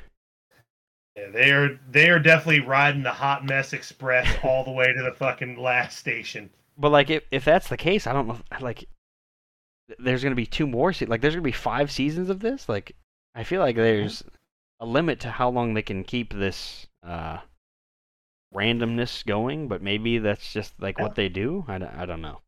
[1.16, 5.02] Yeah, they are they are definitely riding the hot mess express all the way to
[5.02, 6.50] the fucking last station.
[6.76, 8.40] But like, if if that's the case, I don't know.
[8.60, 8.86] Like,
[9.98, 10.92] there's gonna be two more.
[10.92, 12.68] Se- like, there's gonna be five seasons of this.
[12.68, 12.96] Like,
[13.34, 14.24] I feel like there's
[14.82, 17.38] a limit to how long they can keep this uh,
[18.54, 19.68] randomness going.
[19.68, 21.04] But maybe that's just like Yeah.
[21.04, 21.64] what they do.
[21.68, 22.40] I, don't- I don't know.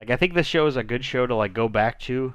[0.00, 2.34] Like, I think this show is a good show to like go back to.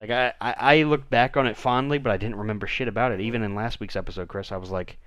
[0.00, 3.12] Like, I, I I look back on it fondly, but I didn't remember shit about
[3.12, 3.20] it.
[3.20, 4.98] Even in last week's episode, Chris, I was like,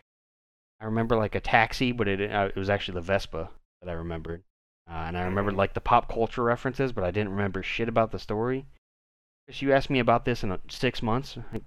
[0.81, 3.49] I remember like a taxi, but it uh, it was actually the Vespa
[3.81, 4.43] that I remembered.
[4.87, 8.11] uh, and I remembered like the pop culture references, but I didn't remember shit about
[8.11, 8.65] the story.
[9.47, 11.61] If you asked me about this in uh, six months, I,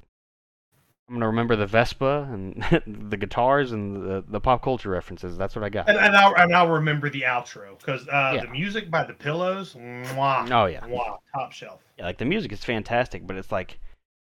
[1.09, 2.65] I'm gonna remember the Vespa and
[3.11, 5.37] the guitars and the, the pop culture references.
[5.39, 5.89] That's what I got.
[5.89, 8.45] And, and I'll and I'll remember the outro because uh, Yeah.
[8.47, 11.81] the music by the Pillows, mwah, Oh yeah, mwah, top shelf.
[11.97, 12.07] yeah.
[12.07, 13.79] Like the music is fantastic, but it's like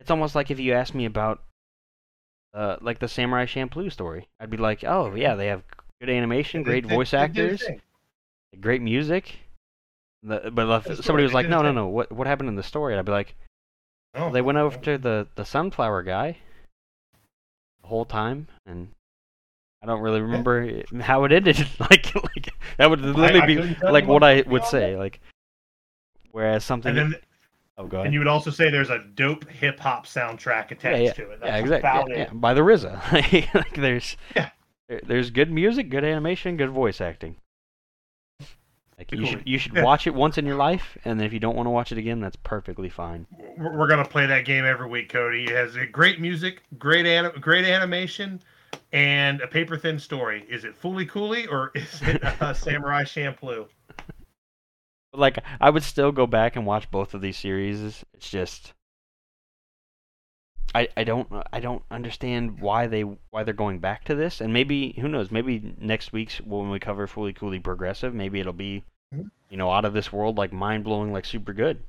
[0.00, 1.42] it's almost like if you asked me about
[2.54, 5.62] uh like the Samurai Champloo story, I'd be like, oh yeah, they have
[6.00, 7.82] good animation, great they- voice they actors, thing.
[8.60, 9.40] great music.
[10.22, 12.96] The, but if somebody was like, no, no, no, what what happened in the story?
[12.96, 13.34] I'd be like,
[14.14, 16.38] Oh, they went over to the the sunflower guy
[17.82, 18.88] the whole time, and
[19.82, 21.58] I don't really remember it- how it ended.
[21.80, 24.92] like, like that would literally I be like what I would say.
[24.92, 24.98] that.
[24.98, 25.20] Like,
[26.30, 26.94] whereas something.
[26.94, 27.14] Then
[27.78, 31.12] oh, go and you would also say there's a dope hip hop soundtrack attached yeah,
[31.12, 31.38] to it.
[31.42, 31.76] yeah, exactly.
[31.90, 32.18] about Yeah, it.
[32.28, 33.54] yeah, by the RZA.
[33.54, 34.50] like, there's Yeah.
[34.88, 37.36] there- there's good music, good animation, good voice acting.
[39.10, 39.82] Like you should you should Yeah.
[39.82, 41.98] watch it once in your life, and then if you don't want to watch it
[41.98, 43.26] again, that's perfectly fine.
[43.58, 45.44] We're we're gonna play that game every week, Cody.
[45.44, 48.40] It has great music, great anim- great animation,
[48.92, 50.44] and a paper thin story.
[50.48, 53.66] Is it Fooly Cooly or is it uh, Samurai Champloo?
[53.96, 54.04] But
[55.20, 58.04] like I would still go back and watch both of these series.
[58.14, 58.72] It's just
[60.74, 64.40] I I don't I don't understand why they why they're going back to this.
[64.40, 68.52] And maybe who knows, maybe next week's when we cover Fooly Cooly Progressive, maybe it'll
[68.52, 68.84] be.
[69.48, 71.82] You know, out of this world like mind blowing like super good.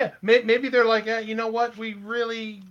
[0.00, 1.76] Yeah, may- maybe they're like, eh, you know what?
[1.76, 2.62] We really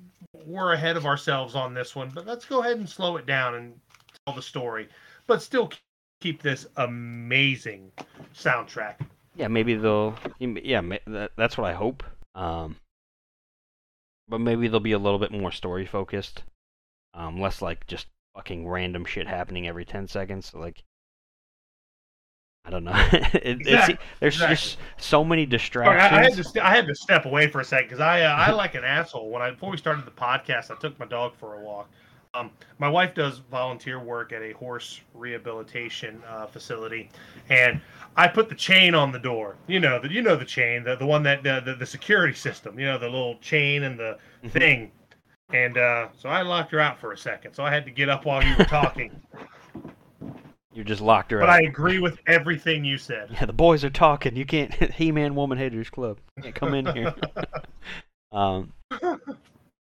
[0.45, 3.55] were ahead of ourselves on this one, but let's go ahead and slow it down
[3.55, 3.79] and
[4.25, 4.87] tell the story,
[5.25, 5.71] but still
[6.21, 7.91] keep this amazing
[8.33, 8.95] soundtrack.
[9.35, 10.81] Yeah, maybe they'll yeah,
[11.35, 12.03] that's what I hope.
[12.35, 12.77] Um
[14.29, 16.43] but maybe they'll be a little bit more story focused.
[17.13, 20.83] Um less like just fucking random shit happening every 10 seconds like
[22.67, 22.91] I don't know.
[23.13, 24.55] it, it's, there's exactly.
[24.55, 26.11] just so many distractions.
[26.11, 28.23] I, I had to st- I had to step away for a second because I
[28.23, 29.29] uh, I like an asshole.
[29.29, 31.89] When I before we started the podcast, I took my dog for a walk.
[32.33, 37.09] Um, my wife does volunteer work at a horse rehabilitation uh, facility,
[37.49, 37.79] and
[38.17, 39.55] I put the chain on the door.
[39.67, 42.33] You know the you know the chain, the the one that uh, the the security
[42.33, 42.77] system.
[42.77, 44.51] You know the little chain and the Mhm.
[44.51, 44.91] thing.
[45.53, 47.53] And uh, so I locked her out for a second.
[47.53, 49.21] So I had to get up while you were talking.
[50.77, 51.55] You just locked her but up.
[51.55, 53.29] I agree with everything you said.
[53.31, 54.35] Yeah, the boys are talking.
[54.35, 56.19] You can't He-Man Woman Haters Club.
[56.35, 57.15] You can't come in here.
[58.31, 59.19] um, but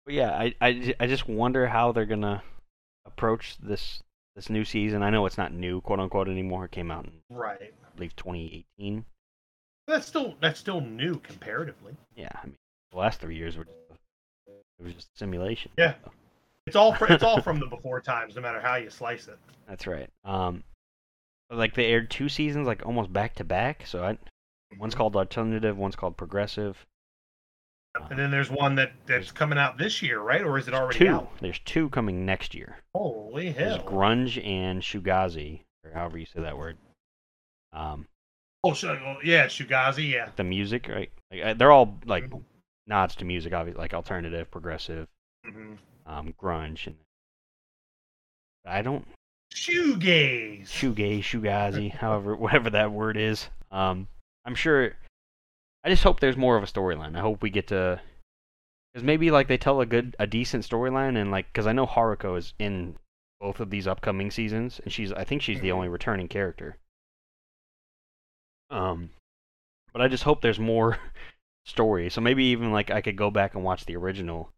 [0.07, 2.41] yeah, I, I, I just wonder how they're gonna
[3.05, 4.01] approach this
[4.35, 5.03] this new season.
[5.03, 6.65] I know it's not new, quote unquote, anymore.
[6.65, 7.61] It came out in Right.
[7.61, 9.05] I believe 2018.
[9.85, 11.95] That's still that's still new comparatively.
[12.15, 12.55] Yeah, I mean,
[12.91, 13.77] the last three years were just
[14.79, 15.69] it was just a simulation.
[15.77, 15.93] Yeah.
[16.65, 19.37] It's all fr- it's all from the before times, no matter how you slice it.
[19.67, 20.09] That's right.
[20.25, 20.63] Um,
[21.51, 23.85] like they aired two seasons like almost back to back.
[23.85, 24.17] So I,
[24.77, 26.85] one's called alternative, one's called progressive.
[28.09, 30.41] And then there's one that that's coming out this year, right?
[30.41, 31.07] Or is it already two.
[31.09, 31.29] out?
[31.41, 32.77] There's two coming next year.
[32.95, 33.83] Holy There's hell!
[33.85, 36.77] grunge and shugazi, or however you say that word.
[37.73, 38.07] Um,
[38.63, 40.29] Oh, oh, yeah, Shugazi, yeah.
[40.35, 41.09] the music, right?
[41.31, 42.43] Like they're all like Mhm.
[42.87, 45.07] nods to music, obviously, like alternative, progressive,
[45.43, 45.73] hmm
[46.05, 46.95] um, grunge, and
[48.65, 49.07] I don't
[49.53, 50.63] Shoegaze.
[50.63, 53.49] shoegaze, shugazi, however, whatever that word is.
[53.71, 54.07] Um,
[54.45, 54.93] I'm sure.
[55.83, 57.17] I just hope there's more of a storyline.
[57.17, 57.99] I hope we get to,
[58.93, 61.87] because maybe like they tell a good, a decent storyline, and like, because I know
[61.87, 62.95] Haruko is in
[63.39, 66.77] both of these upcoming seasons, and she's, I think she's the only returning character.
[68.69, 69.09] Um,
[69.91, 70.97] but I just hope there's more
[71.65, 72.09] story.
[72.09, 74.51] So maybe even like I could go back and watch the original,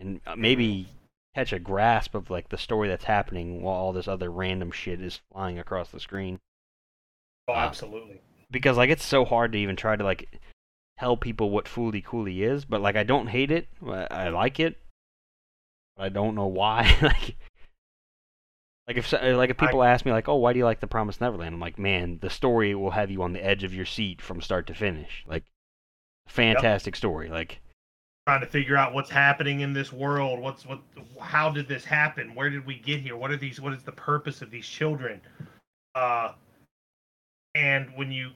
[0.00, 0.88] and uh, maybe
[1.34, 5.00] catch a grasp of like the story that's happening while all this other random shit
[5.00, 6.38] is flying across the screen.
[7.48, 8.20] Oh, uh, absolutely.
[8.50, 10.40] Because like it's so hard to even try to like
[10.98, 13.68] tell people what Fooly Cooly is, but like I don't hate it.
[13.86, 14.78] I I like it.
[15.96, 16.96] But I don't know why.
[17.02, 17.36] like
[18.88, 21.20] like if like if people ask me like, "Oh, why do you like The Promised
[21.20, 24.20] Neverland?" I'm like, "Man, the story will have you on the edge of your seat
[24.20, 25.44] from start to finish." Like
[26.26, 27.28] fantastic story.
[27.28, 27.60] Like
[28.26, 30.38] Trying to figure out what's happening in this world.
[30.38, 30.80] What's what?
[31.20, 32.34] How did this happen?
[32.34, 33.16] Where did we get here?
[33.16, 33.60] What are these?
[33.60, 35.20] What is the purpose of these children?
[35.96, 36.32] Uh,
[37.54, 38.30] and when you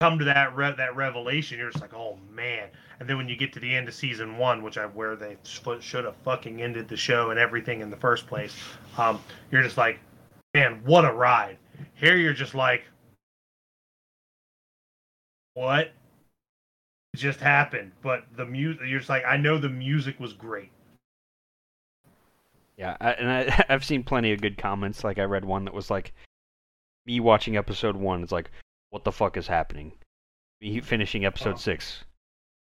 [0.00, 2.68] come to that re- that revelation, you're just like, oh man.
[2.98, 5.36] And then when you get to the end of season one, which I where they
[5.44, 8.54] sh- should have fucking ended the show and everything in the first place,
[8.98, 10.00] um, you're just like,
[10.54, 11.58] man, what a ride.
[11.94, 12.82] Here you're just like,
[15.54, 15.92] what
[17.14, 17.92] just happened?
[18.02, 20.70] But the music, you're just like, I know the music was great.
[22.76, 25.04] Yeah, I, and I, I've seen plenty of good comments.
[25.04, 26.12] Like I read one that was like,
[27.06, 28.22] me watching episode one.
[28.22, 28.50] It's like,
[28.90, 29.92] what the fuck is happening?
[30.60, 31.58] Me finishing episode Oh.
[31.58, 32.04] six,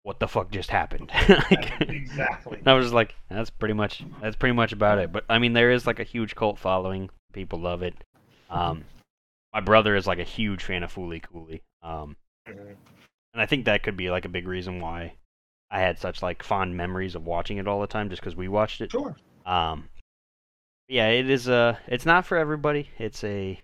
[0.03, 1.11] what the fuck just happened?
[1.29, 2.61] Like- exactly.
[2.67, 5.13] I was like, that's pretty much that's pretty much about it.
[5.13, 7.11] But I mean, there is like a huge cult following.
[7.33, 7.95] People love it.
[8.51, 8.85] Um,
[9.53, 11.63] my brother is like a huge fan of Fooly Cooly.
[11.83, 12.17] Um,
[12.49, 12.75] Mhm.
[13.35, 15.15] And I think that could be like a big reason why
[15.71, 18.49] I had such like fond memories of watching it all the time, just because we
[18.49, 18.93] watched it.
[18.93, 19.15] Sure.
[19.45, 19.89] Um,
[20.89, 21.79] yeah, it is a.
[21.89, 22.89] It's not for everybody.
[22.99, 23.61] It's a,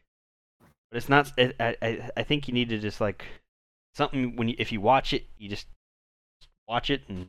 [0.91, 1.33] but it's not.
[1.39, 3.25] It, I I I think you need to just like
[3.95, 5.67] something when you if you watch it, you just
[6.69, 7.27] watch it and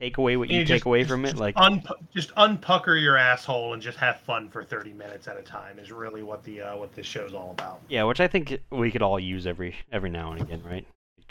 [0.00, 1.30] take away what you, You take just- away just- from it.
[1.30, 5.36] just Like unpu- just unpucker your asshole and just have fun for 30 minutes at
[5.36, 7.80] a time is really what the uh, what this show's all about.
[7.88, 10.86] yeah, which I think we could all use every every now and again, right?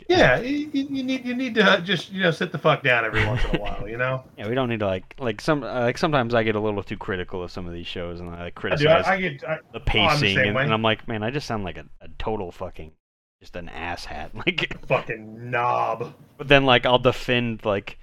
[0.08, 3.06] Yeah, you, you you need you need to just you know sit the fuck down
[3.06, 4.24] every once in a while, you know.
[4.38, 6.84] Yeah, we don't need to like like some uh, like sometimes I get a little
[6.84, 9.20] too critical of some of these shows and I like I, criticize do, I, I
[9.20, 11.78] get I, the the pacing same and, and I'm like, man, I just sound like
[11.78, 12.91] a, a total fucking
[13.39, 14.32] just an asshat.
[14.45, 16.14] Like fucking knob.
[16.38, 18.00] But then, like, I'll defend like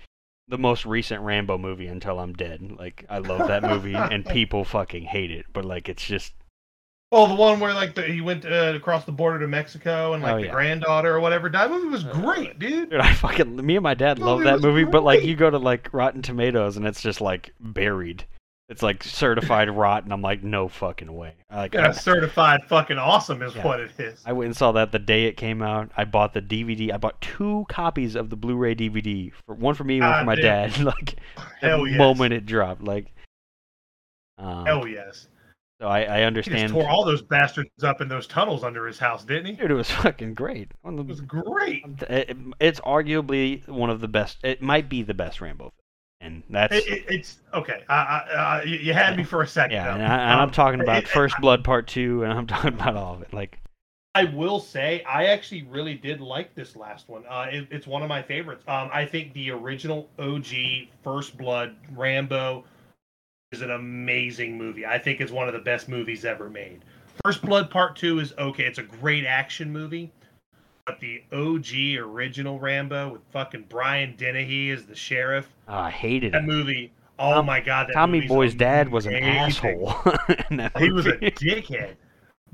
[0.49, 2.61] the most recent Rambo movie until I'm dead.
[2.79, 5.47] Like, I love that movie, and people fucking hate it.
[5.53, 6.35] But like, it's just
[7.15, 10.23] Well, the one where like the, he went uh, across the border to Mexico and
[10.23, 11.71] like Oh, the granddaughter or whatever died.
[11.71, 12.91] That movie was great, dude.
[12.91, 14.83] dude, I fucking me and my dad love that movie.
[14.83, 18.25] But like, you go to like Rotten Tomatoes, and it's just like buried.
[18.69, 21.35] It's like certified rot, and I'm like, no fucking way.
[21.53, 23.65] Like, Yeah, certified fucking awesome is Yeah.
[23.65, 24.21] what it is.
[24.27, 25.91] I went and saw that the day it came out.
[25.97, 26.93] I bought the DVD.
[26.93, 30.25] I bought two copies of the Blu-ray DVD, for one for me, one Ah, for
[30.25, 30.77] my dad.
[30.85, 31.17] like
[31.61, 31.99] Hell the yes.
[31.99, 33.13] moment it dropped, like.
[34.39, 35.29] Um, Hell yes.
[35.85, 38.99] So I, I He just tore all those bastards up in those tunnels under his
[38.99, 39.53] house, didn't he?
[39.53, 40.73] Dude, it was fucking great.
[40.85, 41.85] It was great.
[42.09, 44.39] it, it's arguably one of the best.
[44.43, 45.73] It might be the best Rambo,
[46.21, 47.83] and that's It, it, it's okay.
[47.89, 49.77] I, I, you had me for a second.
[49.77, 49.95] yeah.
[49.95, 52.97] And, I, and I'm Um, talking about First Blood Part Two, and I'm talking about
[52.97, 53.33] all of it.
[53.33, 53.59] Like,
[54.15, 57.25] I will say, I actually really did like this last one.
[57.29, 58.63] Uh, it, it's one of my favorites.
[58.69, 60.47] Um, I think the original OG
[61.03, 62.65] First Blood Rambo
[63.55, 64.85] is an amazing movie.
[64.85, 66.85] I think it's one of the best movies ever made.
[67.25, 68.65] First Blood Part Two is okay.
[68.65, 70.11] It's a great action movie,
[70.85, 76.33] but the OG original Rambo with fucking Brian Dennehy as the sheriff, oh, I hated
[76.33, 76.47] that it.
[76.47, 76.93] movie.
[77.19, 79.95] Oh Tom- my god, that Tommy Boy's dad was an asshole.
[80.79, 81.95] He was a dickhead.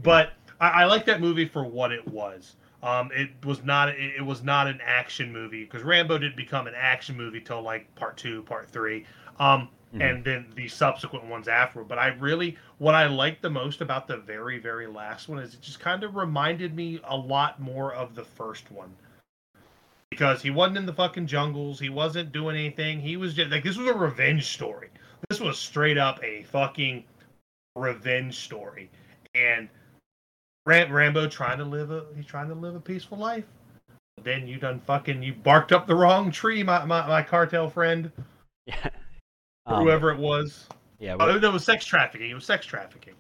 [0.03, 2.57] But I, I like that movie for what it was.
[2.83, 6.67] Um, it was not it, it was not an action movie because Rambo didn't become
[6.67, 9.07] an action movie till like part two, part three,
[9.39, 10.01] um, Mhm.
[10.03, 11.89] and then the subsequent ones afterward.
[11.89, 15.55] But I really what I liked the most about the very very last one is
[15.55, 18.95] it just kind of reminded me a lot more of the first one
[20.11, 21.79] because he wasn't in the fucking jungles.
[21.81, 23.01] He wasn't doing anything.
[23.01, 24.91] He was just like this was a revenge story.
[25.29, 27.05] This was straight up a fucking
[27.77, 28.91] revenge story,
[29.35, 29.69] and
[30.67, 33.45] Ram- Rambo trying to live a he's trying to live a peaceful life.
[34.23, 38.11] Then you done fucking you barked up the wrong tree, my my, my cartel friend,
[38.67, 38.91] yeah.
[39.71, 40.67] Um, whoever it was.
[40.99, 42.31] yeah, Oh, no, it was sex trafficking.
[42.31, 43.15] It was sex trafficking.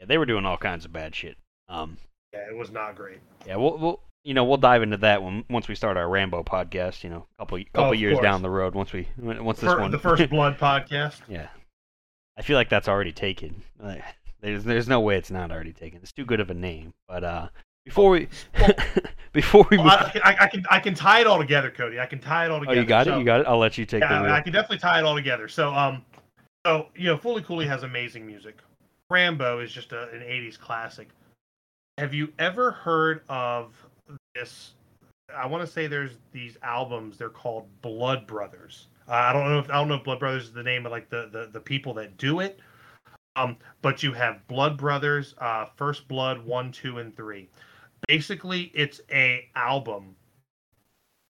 [0.00, 1.36] yeah, they were doing all kinds of bad shit.
[1.68, 1.96] Um,
[2.32, 3.20] Yeah, it was not great.
[3.46, 6.42] yeah, we'll, we'll you know we'll dive into that when once we start our Rambo
[6.44, 7.04] podcast.
[7.04, 8.22] You know, a couple couple Oh, years course.
[8.22, 11.20] down the road once we once this Fir- one the first blood podcast.
[11.28, 11.48] Yeah,
[12.36, 13.62] I feel like that's already taken.
[14.40, 16.00] There's there's no way it's not already taken.
[16.02, 16.94] It's too good of a name.
[17.08, 17.48] But uh,
[17.84, 18.28] before we
[18.58, 18.70] Well-
[19.32, 21.98] before we Well, move, I, I, I can I can tie it all together, Cody.
[22.00, 22.78] I can tie it all together.
[22.78, 23.46] oh you got So- it, you got it.
[23.46, 24.32] I'll let you take the Yeah, wheel.
[24.32, 25.48] I can definitely tie it all together.
[25.48, 26.04] So, um,
[26.66, 28.58] so you know, Fooly Cooly has amazing music.
[29.10, 31.08] Rambo is just a, an '80s classic.
[31.98, 33.74] Have you ever heard of
[34.34, 34.72] this?
[35.36, 37.16] I want to say there's these albums.
[37.18, 38.88] They're called Blood Brothers.
[39.08, 40.92] Uh, I don't know if I don't know if Blood Brothers is the name of
[40.92, 42.60] like the the, the people that do it.
[43.36, 47.48] Um, but you have Blood Brothers, uh, First Blood one, two, and three.
[48.08, 50.16] Basically, it's a album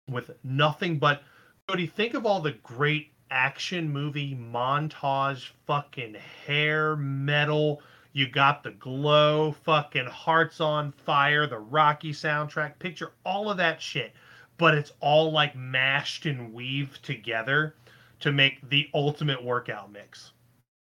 [0.09, 1.23] with nothing but
[1.69, 6.15] Cody, think of all the great action movie montage, fucking
[6.47, 7.81] hair metal.
[8.13, 12.79] You got the glow, fucking hearts on fire, the Rocky soundtrack.
[12.79, 14.13] Picture all of that shit,
[14.59, 17.75] but it's all like mashed and weaved together
[18.21, 20.33] to make the ultimate workout mix.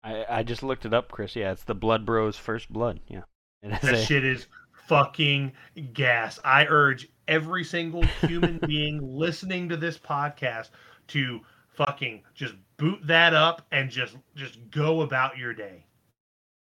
[0.04, 1.36] I I just looked it up, Chris.
[1.36, 3.00] Yeah, it's the Blood Bros First Blood.
[3.08, 3.22] Yeah,
[3.64, 4.48] That a- shit is
[4.88, 5.54] fucking
[5.94, 6.40] gas.
[6.44, 10.70] I urge every single human being listening to this podcast
[11.08, 15.86] to fucking just boot that up and just just go about your day.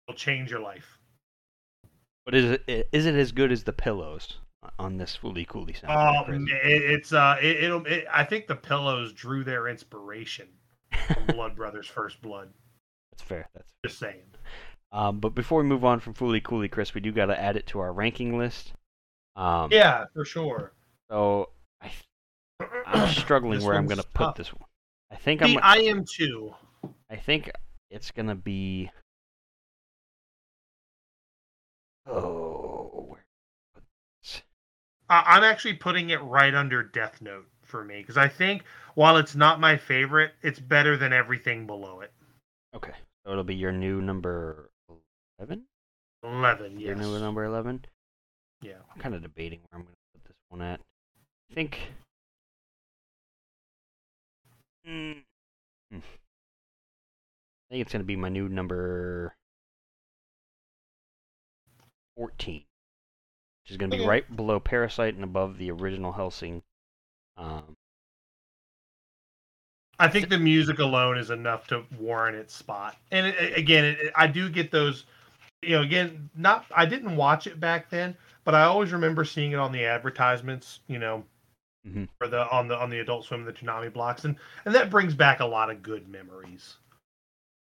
[0.08, 1.00] It'll change your life.
[2.26, 4.38] But is it is it as good as the pillows
[4.80, 6.20] on this Cooly soundtrack?
[6.20, 6.42] Um, Chris?
[6.64, 7.86] it, it's uh, it, it'll.
[7.86, 10.48] It, I think the pillows drew their inspiration
[11.08, 12.50] from Blood Brothers First Blood.
[13.12, 13.50] That's fair.
[13.54, 14.22] That's Just saying.
[14.94, 17.58] Um, but before we move on from Fooly Cooly, Chris, we do got to add
[17.58, 18.74] it to our ranking list.
[19.36, 20.72] Um, Yeah, for sure.
[21.10, 21.50] So
[21.82, 21.92] I,
[22.86, 24.64] I'm struggling where I'm gonna put this one.
[25.12, 25.56] I think I'm.
[25.56, 26.54] Gonna- I am too.
[27.10, 27.50] I think
[27.90, 28.92] it's gonna be.
[32.06, 33.18] Oh,
[35.10, 38.64] I- I'm actually putting it right under Death Note for me because I think
[38.96, 42.12] while it's not my favorite, it's better than everything below it.
[42.76, 42.94] okay.
[43.26, 44.70] So it'll be your new number
[45.40, 45.64] eleven.
[46.24, 47.06] Eleven, Your yes.
[47.06, 47.84] new number eleven.
[48.62, 48.74] Yeah.
[48.94, 50.80] I'm kind of debating where I'm gonna put this one at.
[51.52, 51.80] I think.
[54.88, 55.24] Mm.
[55.92, 55.98] Hmm.
[55.98, 59.36] I think it's gonna be my new number
[62.16, 62.64] fourteen,
[63.64, 64.08] which is gonna be Okay.
[64.08, 66.62] right below Parasyte and above the original Hellsing.
[67.38, 67.76] Um,
[70.00, 72.98] I think the music alone is enough to warrant its spot.
[73.12, 75.06] And it, again, it- I do get those.
[75.64, 79.52] You know, again, not I didn't watch it back then, but I always remember seeing
[79.52, 80.80] it on the advertisements.
[80.88, 81.24] You know,
[81.88, 82.08] Mhm.
[82.18, 84.36] for the on the on the Adult Swim, the Toonami blocks, and
[84.66, 86.78] and that brings back a lot of good memories.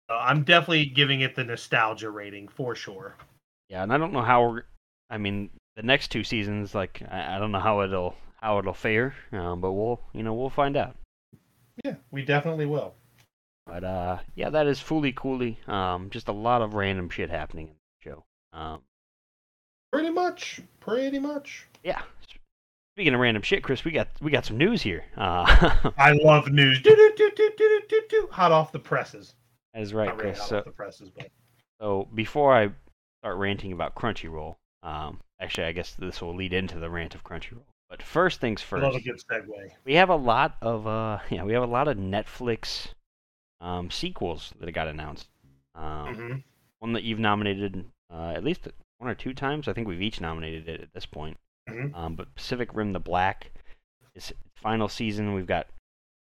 [0.09, 3.15] Uh, I'm definitely giving it the nostalgia rating for sure.
[3.69, 4.41] yeah, and I don't know how.
[4.49, 4.63] We're,
[5.09, 8.73] I mean, the next two seasons, like I, I don't know how it'll how it'll
[8.73, 10.95] fare, um, but we'll you know we'll find out.
[11.85, 12.93] Yeah, we definitely will.
[13.65, 15.57] But uh, yeah, that is Fooly Cooly.
[15.67, 17.80] Um, just a lot of random shit happening in the show.
[18.53, 18.81] Um,
[19.91, 21.67] Pretty much, pretty much.
[21.83, 22.01] yeah.
[22.95, 25.03] Speaking of random shit, Chris, we got we got some news here.
[25.17, 26.81] Uh, I love news.
[26.81, 28.27] Do, do, do, do, do, do, do.
[28.31, 29.33] Hot off the presses.
[29.73, 30.39] that is right, Not really Chris.
[30.39, 31.29] hot So, off the presses, but
[31.81, 32.69] so before I
[33.21, 37.23] start ranting about Crunchyroll, um, actually, I guess this will lead into the rant of
[37.23, 37.63] Crunchyroll.
[37.89, 39.71] But first things I love first, a good segue.
[39.83, 42.87] we have a lot of uh, yeah, we have a lot of Netflix
[43.61, 45.27] um, sequels that got announced.
[45.75, 46.33] Um, hmm
[46.79, 49.67] one that you've nominated uh, at least one or two times.
[49.67, 51.37] I think we've each nominated it at this point.
[51.69, 51.95] Mhm.
[51.95, 53.51] Um, but Pacific Rim: The Black
[54.15, 55.33] is final season.
[55.33, 55.67] We've got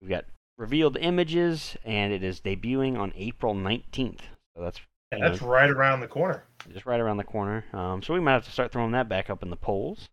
[0.02, 0.26] we've got
[0.58, 4.22] revealed images, and it is debuting on April nineteenth.
[4.56, 4.80] So that's
[5.12, 6.44] And you know, that's right around the corner.
[6.72, 7.66] just right around the corner.
[7.74, 10.10] Um, so we might have to start throwing that back up in the polls.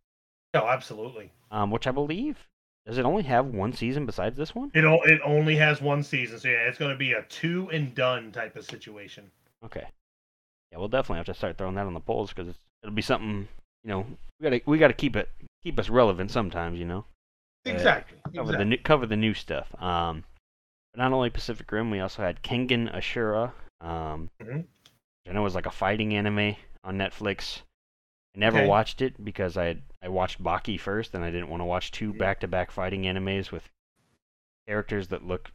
[0.55, 1.31] No, absolutely.
[1.51, 2.49] Um, which I believe
[2.87, 4.71] does it only have one season besides this one?
[4.75, 7.69] It o- it only has one season, so yeah, it's going to be a two
[7.71, 9.31] and done type of situation.
[9.65, 9.87] Okay.
[10.73, 13.49] Yeah, we'll definitely have to start throwing that on the polls because it'll be something.
[13.85, 14.07] You know,
[14.39, 15.29] we gotta we gotta keep it
[15.63, 16.79] keep us relevant sometimes.
[16.79, 17.05] You know.
[17.67, 18.19] Uh, Exactly.
[18.35, 19.69] cover the new cover the new stuff.
[19.83, 20.25] Um,
[20.93, 23.53] but not only Pacific Rim, we also had Kengan Ashura.
[23.81, 24.59] Um, Mhm.
[24.59, 27.63] which I know it was like a fighting anime on Netflix.
[28.35, 28.69] I never Okay.
[28.69, 31.91] watched it because I had, I watched Baki first, and I didn't want to watch
[31.91, 32.19] two Mhm.
[32.19, 33.69] back-to-back fighting animes with
[34.69, 35.51] characters that look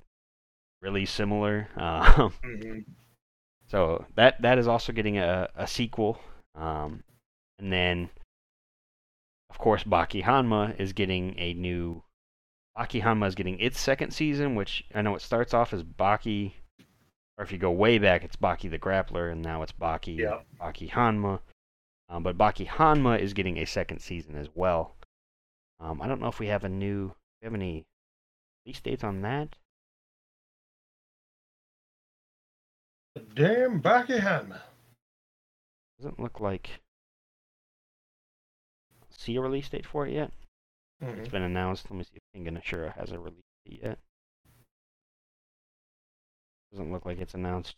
[0.81, 1.69] really similar.
[1.77, 2.85] Um, Mhm.
[3.67, 6.19] So that that is also getting a, a sequel.
[6.55, 7.03] Um,
[7.59, 8.09] and then,
[9.49, 12.03] of course, Baki Hanma is getting a new.
[12.77, 16.51] Baki Hanma is getting its second season, which I know it starts off as Baki,
[17.37, 20.39] or if you go way back, it's Baki the Grappler, and now it's Baki Yeah.
[20.59, 21.39] Baki Hanma.
[22.09, 24.95] Um, but Baki Hanma is getting a second season as well.
[25.79, 27.07] Um, I don't know if we have a new.
[27.07, 27.85] Do we have any
[28.65, 29.55] release dates on that?
[33.33, 34.59] Damn Baki Hanma.
[35.99, 36.81] Doesn't look like.
[39.09, 40.31] See a release date for it yet?
[41.01, 41.31] It's Mhm.
[41.31, 41.89] been announced.
[41.89, 43.99] Let me see if Kengan Ashura has a release date yet.
[46.71, 47.75] Doesn't look like it's announced.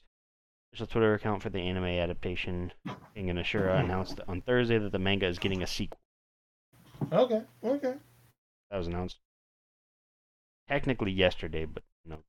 [0.71, 2.73] Official Twitter account for the anime adaptation.
[3.15, 5.99] Kengan Ashura announced on Thursday that the manga is getting a sequel.
[7.11, 7.45] Okay.
[7.63, 7.97] Okay.
[8.71, 9.19] That was announced
[10.67, 12.23] technically yesterday, but you know,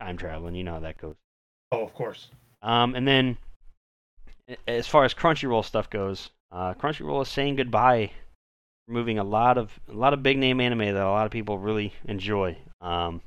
[0.00, 1.16] time traveling, you know how that goes.
[1.72, 2.28] Oh, of course.
[2.62, 3.36] Um, and then,
[4.66, 8.12] as far as Crunchyroll stuff goes, uh, Crunchyroll is saying goodbye,
[8.88, 11.58] removing a lot of a lot of big name anime that a lot of people
[11.58, 12.56] really enjoy.
[12.80, 13.20] Um,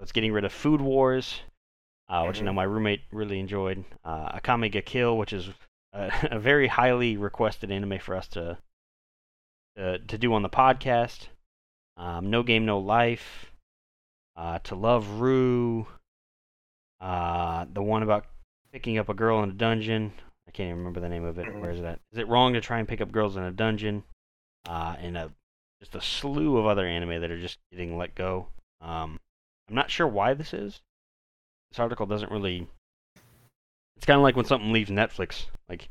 [0.00, 1.40] it's getting rid of Food Wars,
[2.08, 3.84] uh, which I know my roommate really enjoyed.
[4.04, 5.48] Uh, Akame ga Kill, which is
[5.92, 8.58] a, a very highly requested anime for us to
[9.76, 11.28] to, to do on the podcast.
[11.96, 13.52] Um, no Game No Life,
[14.36, 15.86] uh, To Love-Ru,
[17.00, 18.26] uh, the one about
[18.72, 20.12] picking up a girl in a dungeon.
[20.48, 21.46] I can't even remember the name of it.
[21.60, 22.00] Where is that?
[22.12, 24.04] Is it wrong to try and pick up girls in a dungeon?
[24.68, 25.30] Uh, and a
[25.80, 28.46] just a slew of other anime that are just getting let go.
[28.80, 29.18] Um,
[29.68, 30.80] I'm not sure why this is.
[31.70, 32.66] This article doesn't really.
[33.96, 35.46] It's kind of like when something leaves Netflix.
[35.68, 35.88] Like,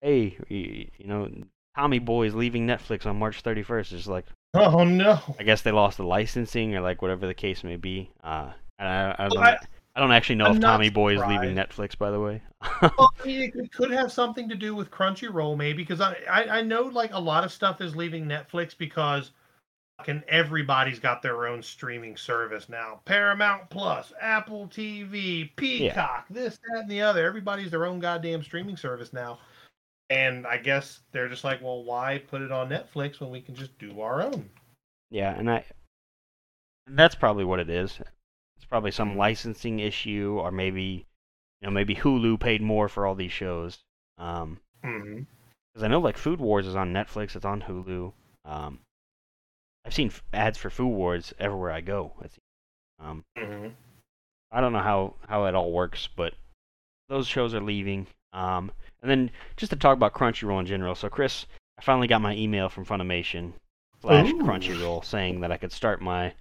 [0.00, 1.28] hey, you, you know,
[1.76, 3.92] Tommy Boy is leaving Netflix on March 31st.
[3.92, 5.18] It's like, Oh no.
[5.38, 8.10] I guess they lost the licensing or like whatever the case may be.
[8.22, 9.40] Uh, I, I don't know.
[9.40, 11.54] Well, I- I don't actually know I'm if Tommy Boy is leaving.
[11.54, 12.40] Netflix, by the way.
[12.80, 16.58] well, I mean, it, could have something to do with Crunchyroll, maybe, because I, I
[16.58, 19.32] I know like a lot of stuff is leaving Netflix because
[19.98, 23.00] fucking everybody's got their own streaming service now.
[23.04, 27.26] Paramount Plus, Apple TV, Peacock, this, that, and the other.
[27.26, 29.38] Everybody's their own goddamn streaming service now.
[30.08, 33.54] And I guess they're just like, well, why put it on Netflix when we can
[33.54, 34.48] just do our own?
[35.10, 35.64] Yeah, and I
[36.86, 38.00] that's probably what it is.
[38.62, 41.04] It's probably some licensing issue, or maybe
[41.60, 43.80] you know maybe Hulu paid more for all these shows.
[44.18, 45.22] Um, Mm-hmm.
[45.72, 48.12] because I know like Food Wars is on Netflix, it's on Hulu.
[48.44, 48.78] Um,
[49.84, 52.12] I've seen f- ads for Food Wars everywhere I go.
[53.00, 53.68] Um, Mm-hmm.
[54.52, 56.34] I don't know how how it all works, but
[57.08, 58.06] those shows are leaving.
[58.32, 58.70] Um,
[59.02, 60.94] and then just to talk about Crunchyroll in general.
[60.94, 61.46] So Chris,
[61.78, 63.54] I finally got my email from Funimation
[64.02, 64.38] slash Ooh.
[64.38, 66.32] Crunchyroll saying that I could start my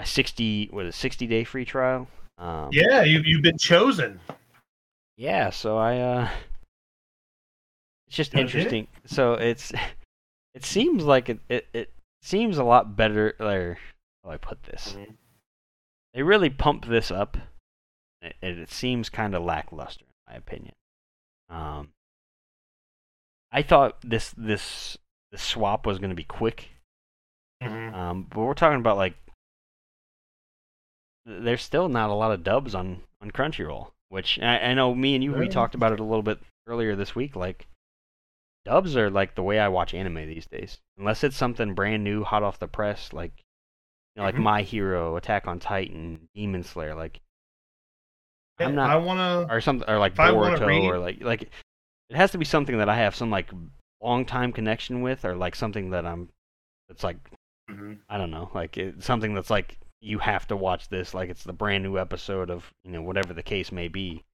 [0.00, 2.08] my sixty what is a sixty day free trial.
[2.38, 4.18] Um, Yeah, you you've been chosen.
[5.18, 6.28] yeah, so I uh
[8.06, 8.54] it's just Oh, did it?
[8.56, 8.88] interesting.
[9.04, 9.72] So it's
[10.54, 11.92] it seems like it it, it
[12.22, 13.44] seems a lot better how
[14.24, 14.94] do I put this?
[14.98, 15.16] Mhm.
[16.14, 17.36] They really pump this up
[18.22, 20.74] and it, it seems kind of lackluster in my opinion.
[21.50, 21.90] Um
[23.52, 24.96] I thought this this
[25.30, 26.70] this swap was going to be quick.
[27.62, 27.92] Mhm.
[27.94, 29.14] Um but we're talking about like
[31.30, 35.14] there's still not a lot of dubs on on Crunchyroll, which I, I know me
[35.14, 37.36] and you we talked about it a little bit earlier this week.
[37.36, 37.66] Like
[38.64, 42.24] dubs are like the way I watch anime these days, unless it's something brand new,
[42.24, 43.32] hot off the press, like
[44.16, 44.42] you know, like Mhm.
[44.42, 47.20] My Hero, Attack on Titan, Demon Slayer, like
[48.58, 49.18] I'm not I want
[49.48, 49.54] to.
[49.54, 52.76] or something or like wanna Boruto read- or like like it has to be something
[52.78, 53.50] that I have some like
[54.02, 56.28] long time connection with or like something that I'm
[56.88, 57.16] it's like
[58.08, 61.44] I don't know, like it, something that's like you have to watch this, like it's
[61.44, 64.24] the brand new episode of you know whatever the case may be.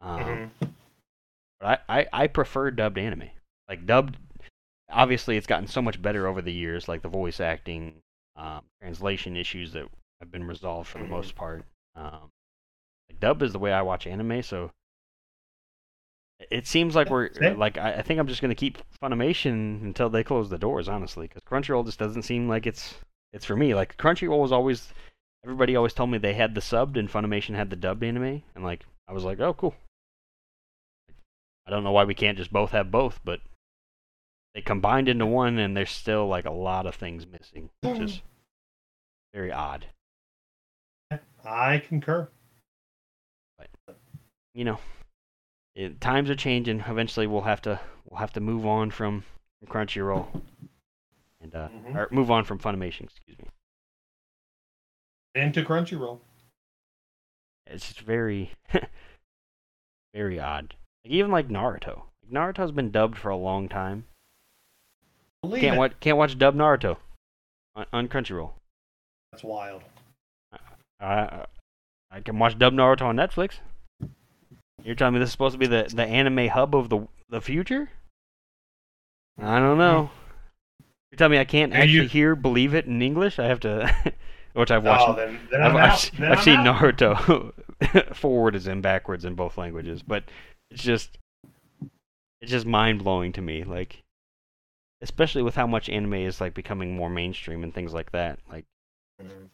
[0.00, 0.50] Um,
[1.60, 3.30] But I, I I prefer dubbed anime,
[3.68, 4.18] like dubbed.
[4.90, 8.02] Obviously, it's gotten so much better over the years, like the voice acting,
[8.36, 9.88] um, translation issues that
[10.20, 11.10] have been resolved for the Mhm.
[11.10, 11.64] most part.
[11.96, 12.30] Um,
[13.08, 14.72] like dub is the way I watch anime, so
[16.50, 20.24] it seems like we're like I, I think I'm just gonna keep Funimation until they
[20.24, 22.96] close the doors, honestly, because Crunchyroll just doesn't seem like it's
[23.34, 23.74] it's for me.
[23.74, 24.94] Like Crunchyroll was always
[25.42, 28.64] everybody always told me they had the subbed and Funimation had the dubbed anime, and
[28.64, 29.74] like I was like, oh cool.
[31.66, 33.40] I don't know why we can't just both have both, but
[34.54, 38.22] they combined into one, and there's still like a lot of things missing, which is
[39.34, 39.86] very odd.
[41.44, 42.28] I concur.
[44.54, 44.78] You know,
[45.74, 46.84] it, times are changing.
[46.86, 49.24] Eventually, we'll have to we'll have to move on from
[49.66, 50.28] Crunchyroll,
[51.44, 51.94] and uh, Mhm.
[51.94, 53.02] or move on from Funimation.
[53.04, 53.46] Excuse me.
[55.36, 56.20] Into Crunchyroll.
[57.66, 58.52] It's just very,
[60.14, 60.74] very odd.
[61.04, 62.02] Like even like Naruto.
[62.22, 64.06] Like, Naruto's been dubbed for a long time.
[65.42, 65.78] Believe Can't it.
[65.78, 66.96] watch can't watch dubbed Naruto
[67.76, 68.52] on, on Crunchyroll.
[69.32, 69.82] That's wild.
[71.00, 71.44] I
[72.10, 73.56] I can watch dubbed Naruto on Netflix.
[74.82, 77.40] You're telling me this is supposed to be the, the anime hub of the the
[77.40, 77.90] future?
[79.38, 80.10] I don't know.
[81.14, 83.38] You're telling me I can't actually you- hear believe it in English?
[83.38, 83.94] I have to,
[84.54, 85.08] which I've watched.
[85.08, 86.76] oh, then, then I've, I've, Then I've seen out.
[86.80, 90.24] Naruto forward as in backwards in both languages, but
[90.72, 91.16] it's just
[92.42, 93.62] it's just mind blowing to me.
[93.62, 94.02] Like,
[95.02, 98.40] especially with how much anime is like becoming more mainstream and things like that.
[98.50, 98.64] Like,
[99.22, 99.50] Mhm.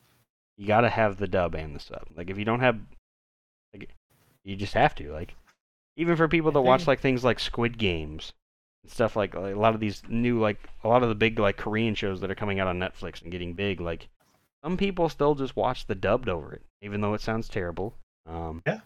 [0.56, 2.06] you gotta have the dub and the sub.
[2.16, 2.78] Like, if you don't have,
[3.74, 3.90] like,
[4.44, 5.12] you just have to.
[5.12, 5.34] Like,
[5.98, 8.32] even for people that watch like things like Squid Games
[8.86, 11.56] stuff like, like a lot of these new like a lot of the big like
[11.56, 13.80] Korean shows that are coming out on Netflix and getting big.
[13.80, 14.08] Like,
[14.64, 17.94] some people still just watch the dubbed over it, even though it sounds terrible.
[18.26, 18.80] Um, Yeah.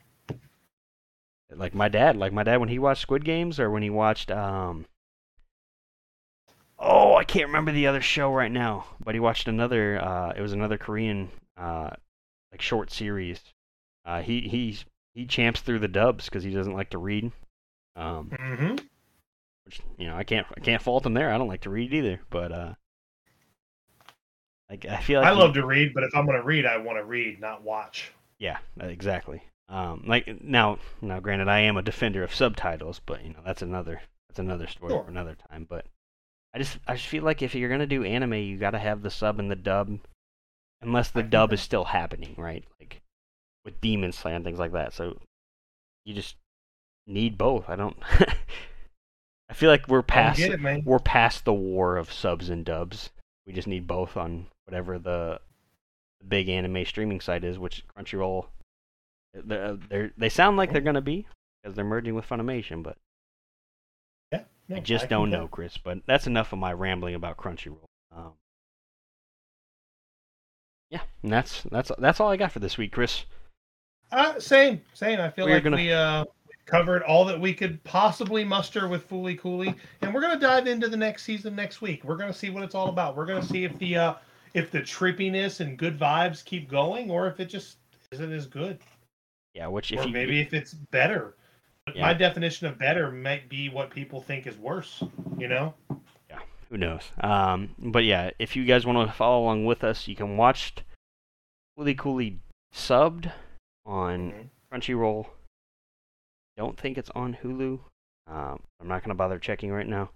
[1.54, 4.30] Like my dad, like my dad when he watched Squid Games or when he watched
[4.30, 4.86] um.
[6.78, 10.00] Oh, I can't remember the other show right now, but he watched another.
[10.02, 11.90] Uh, it was another Korean uh,
[12.50, 13.40] like short series.
[14.04, 14.84] Uh, he he's
[15.14, 17.30] he champs through the dubs because he doesn't like to read.
[17.94, 18.84] Um, Mhm.
[19.64, 21.32] Which you know I can't I can't fault him there.
[21.32, 22.74] I don't like to read either, but uh,
[24.70, 26.66] like I feel like I he- love to read, but if I'm going to read,
[26.66, 28.12] I want to read, not watch.
[28.38, 29.42] Yeah, uh, exactly.
[29.68, 33.62] Um, like now, now, granted, I am a defender of subtitles, but you know that's
[33.62, 35.04] another that's another story Sure.
[35.04, 35.66] for another time.
[35.68, 35.86] But
[36.52, 39.10] I just I just feel like if you're gonna do anime, you gotta have the
[39.10, 39.98] sub and the dub,
[40.82, 42.64] unless the dub is still happening, right?
[42.78, 43.00] Like
[43.64, 44.92] with Demon Slayer and things like that.
[44.92, 45.18] So
[46.04, 46.36] you just
[47.06, 47.68] need both.
[47.68, 47.96] I don't.
[49.54, 53.10] I feel like we're past it, we're past the war of subs and dubs.
[53.46, 55.40] We just need both on whatever the,
[56.18, 58.46] the big anime streaming site is, which Crunchyroll
[59.32, 61.28] They're, they're, they sound like they're gonna be
[61.62, 62.96] because they're merging with Funimation, but
[64.32, 65.78] Yeah, no, I just I don't know, Chris.
[65.78, 67.86] But that's enough of my rambling about Crunchyroll.
[68.10, 68.32] Um,
[70.90, 73.24] yeah, and that's that's that's all I got for this week, Chris.
[74.10, 75.20] Uh, same, same.
[75.20, 76.24] I feel We're like gonna- we uh
[76.66, 80.88] covered all that we could possibly muster with Fooly Cooly, and we're gonna dive into
[80.88, 82.04] the next season next week.
[82.04, 83.16] We're gonna see what it's all about.
[83.16, 84.14] We're gonna see if the uh
[84.54, 87.78] if the trippiness and good vibes keep going, or if it just
[88.12, 88.78] isn't as good,
[89.54, 91.34] Yeah, which if or you maybe if it's better.
[91.94, 92.02] Yeah.
[92.02, 95.02] My definition of better might be what people think is worse.
[95.36, 95.74] You know.
[96.30, 96.38] Yeah.
[96.70, 97.02] Who knows?
[97.20, 100.74] Um, but yeah, if you guys want to follow along with us, you can watch
[101.78, 102.38] Fooly Cooly
[102.74, 103.30] subbed
[103.84, 104.48] on Mhm.
[104.72, 105.26] Crunchyroll.
[106.56, 107.78] Don't think it's on Hulu.
[108.26, 110.10] Um, I'm not gonna bother checking right now.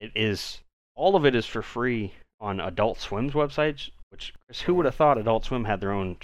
[0.00, 0.60] It is
[0.94, 3.90] all of it is for free on Adult Swim's websites.
[4.10, 6.16] Which Chris, who would have thought Adult Swim had their own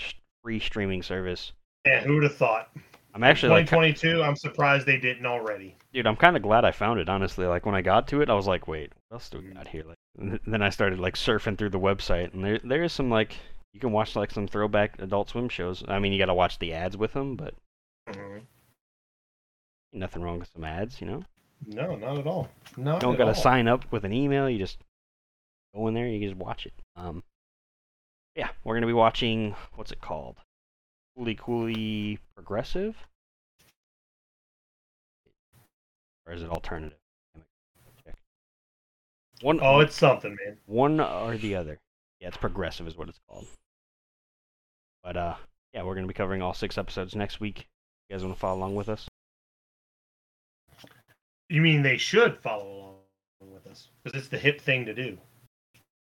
[0.45, 1.53] free streaming service?
[1.87, 2.71] Yeah, who would have thought?
[3.15, 4.23] I'm actually like, 2022.
[4.23, 5.75] I'm surprised they didn't already.
[5.95, 7.09] dude, I'm kind of glad I found it.
[7.09, 9.45] Honestly, like when I got to it, I was like, wait, what else do we
[9.55, 9.85] got here?
[9.85, 13.37] Like, then I started like surfing through the website, and there there is some like
[13.73, 15.83] you can watch like some throwback Adult Swim shows.
[15.89, 17.55] I mean, you got to watch the ads with them, but
[18.11, 18.43] Mhm.
[19.93, 21.25] Nothing wrong with some ads, you know.
[21.67, 22.49] No, not at all.
[22.77, 24.49] No, You don't got to sign up with an email.
[24.49, 24.79] You just
[25.75, 26.07] go in there.
[26.07, 26.73] You just watch it.
[26.97, 27.23] Um,
[28.37, 29.57] yeah, we're gonna be watching.
[29.75, 30.37] What's it called?
[31.17, 32.95] Coolly Coolly Progressive,
[36.27, 36.99] or is it alternative?
[38.05, 38.15] Check.
[39.43, 39.59] One.
[39.61, 40.59] Oh, it's something, man.
[40.67, 41.81] one or the other.
[42.21, 43.47] Yeah, it's progressive is what it's called.
[45.03, 45.35] But uh,
[45.73, 47.67] yeah, we're gonna be covering all six episodes next week.
[48.09, 49.09] You guys want to follow along with us?
[51.49, 52.97] You mean they should follow
[53.41, 55.19] along with us because it's the hip thing to do.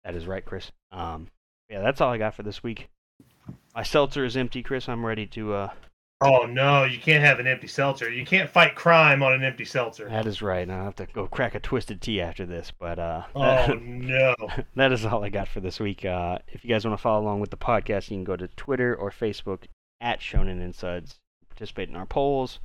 [0.05, 0.71] That is right, Chris.
[0.93, 1.29] Um,
[1.69, 2.89] yeah, that's all I got for this week.
[3.75, 4.89] My seltzer is empty, Chris.
[4.89, 5.55] I'm ready to.
[5.55, 5.71] Uh,
[6.23, 8.11] Oh no, you can't have an empty seltzer.
[8.11, 10.09] You can't fight crime on an empty seltzer.
[10.09, 10.69] that is right.
[10.71, 12.73] I'll have to go crack a twisted tea after this.
[12.79, 14.35] But uh, Oh no.
[14.77, 16.07] that is all I got for this week.
[16.07, 18.49] Uh, if you guys want to follow along with the podcast, you can go to
[18.49, 19.65] Twitter or Facebook
[20.01, 21.19] at Shonen and Suds.
[21.51, 22.61] Participate in our polls.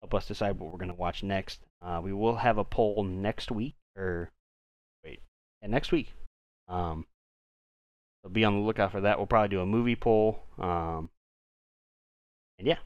[0.00, 1.65] Help us decide what we're going to watch next.
[1.86, 4.32] Uh, we will have a poll next week, or
[5.04, 5.20] wait,
[5.62, 6.12] next week.
[6.68, 7.06] Um,
[8.22, 9.18] so be on the lookout for that.
[9.18, 10.42] We'll probably do a movie poll.
[10.58, 11.10] Um,
[12.58, 12.78] and yeah,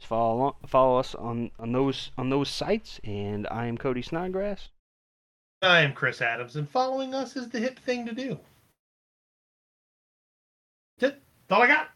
[0.00, 2.98] just follow along, follow us on, on those on those sites.
[3.04, 4.70] And I am Cody Snodgrass.
[5.62, 8.40] I am Chris Adams, and following us is the hip thing to do.
[10.98, 11.16] That's
[11.48, 11.90] all I got.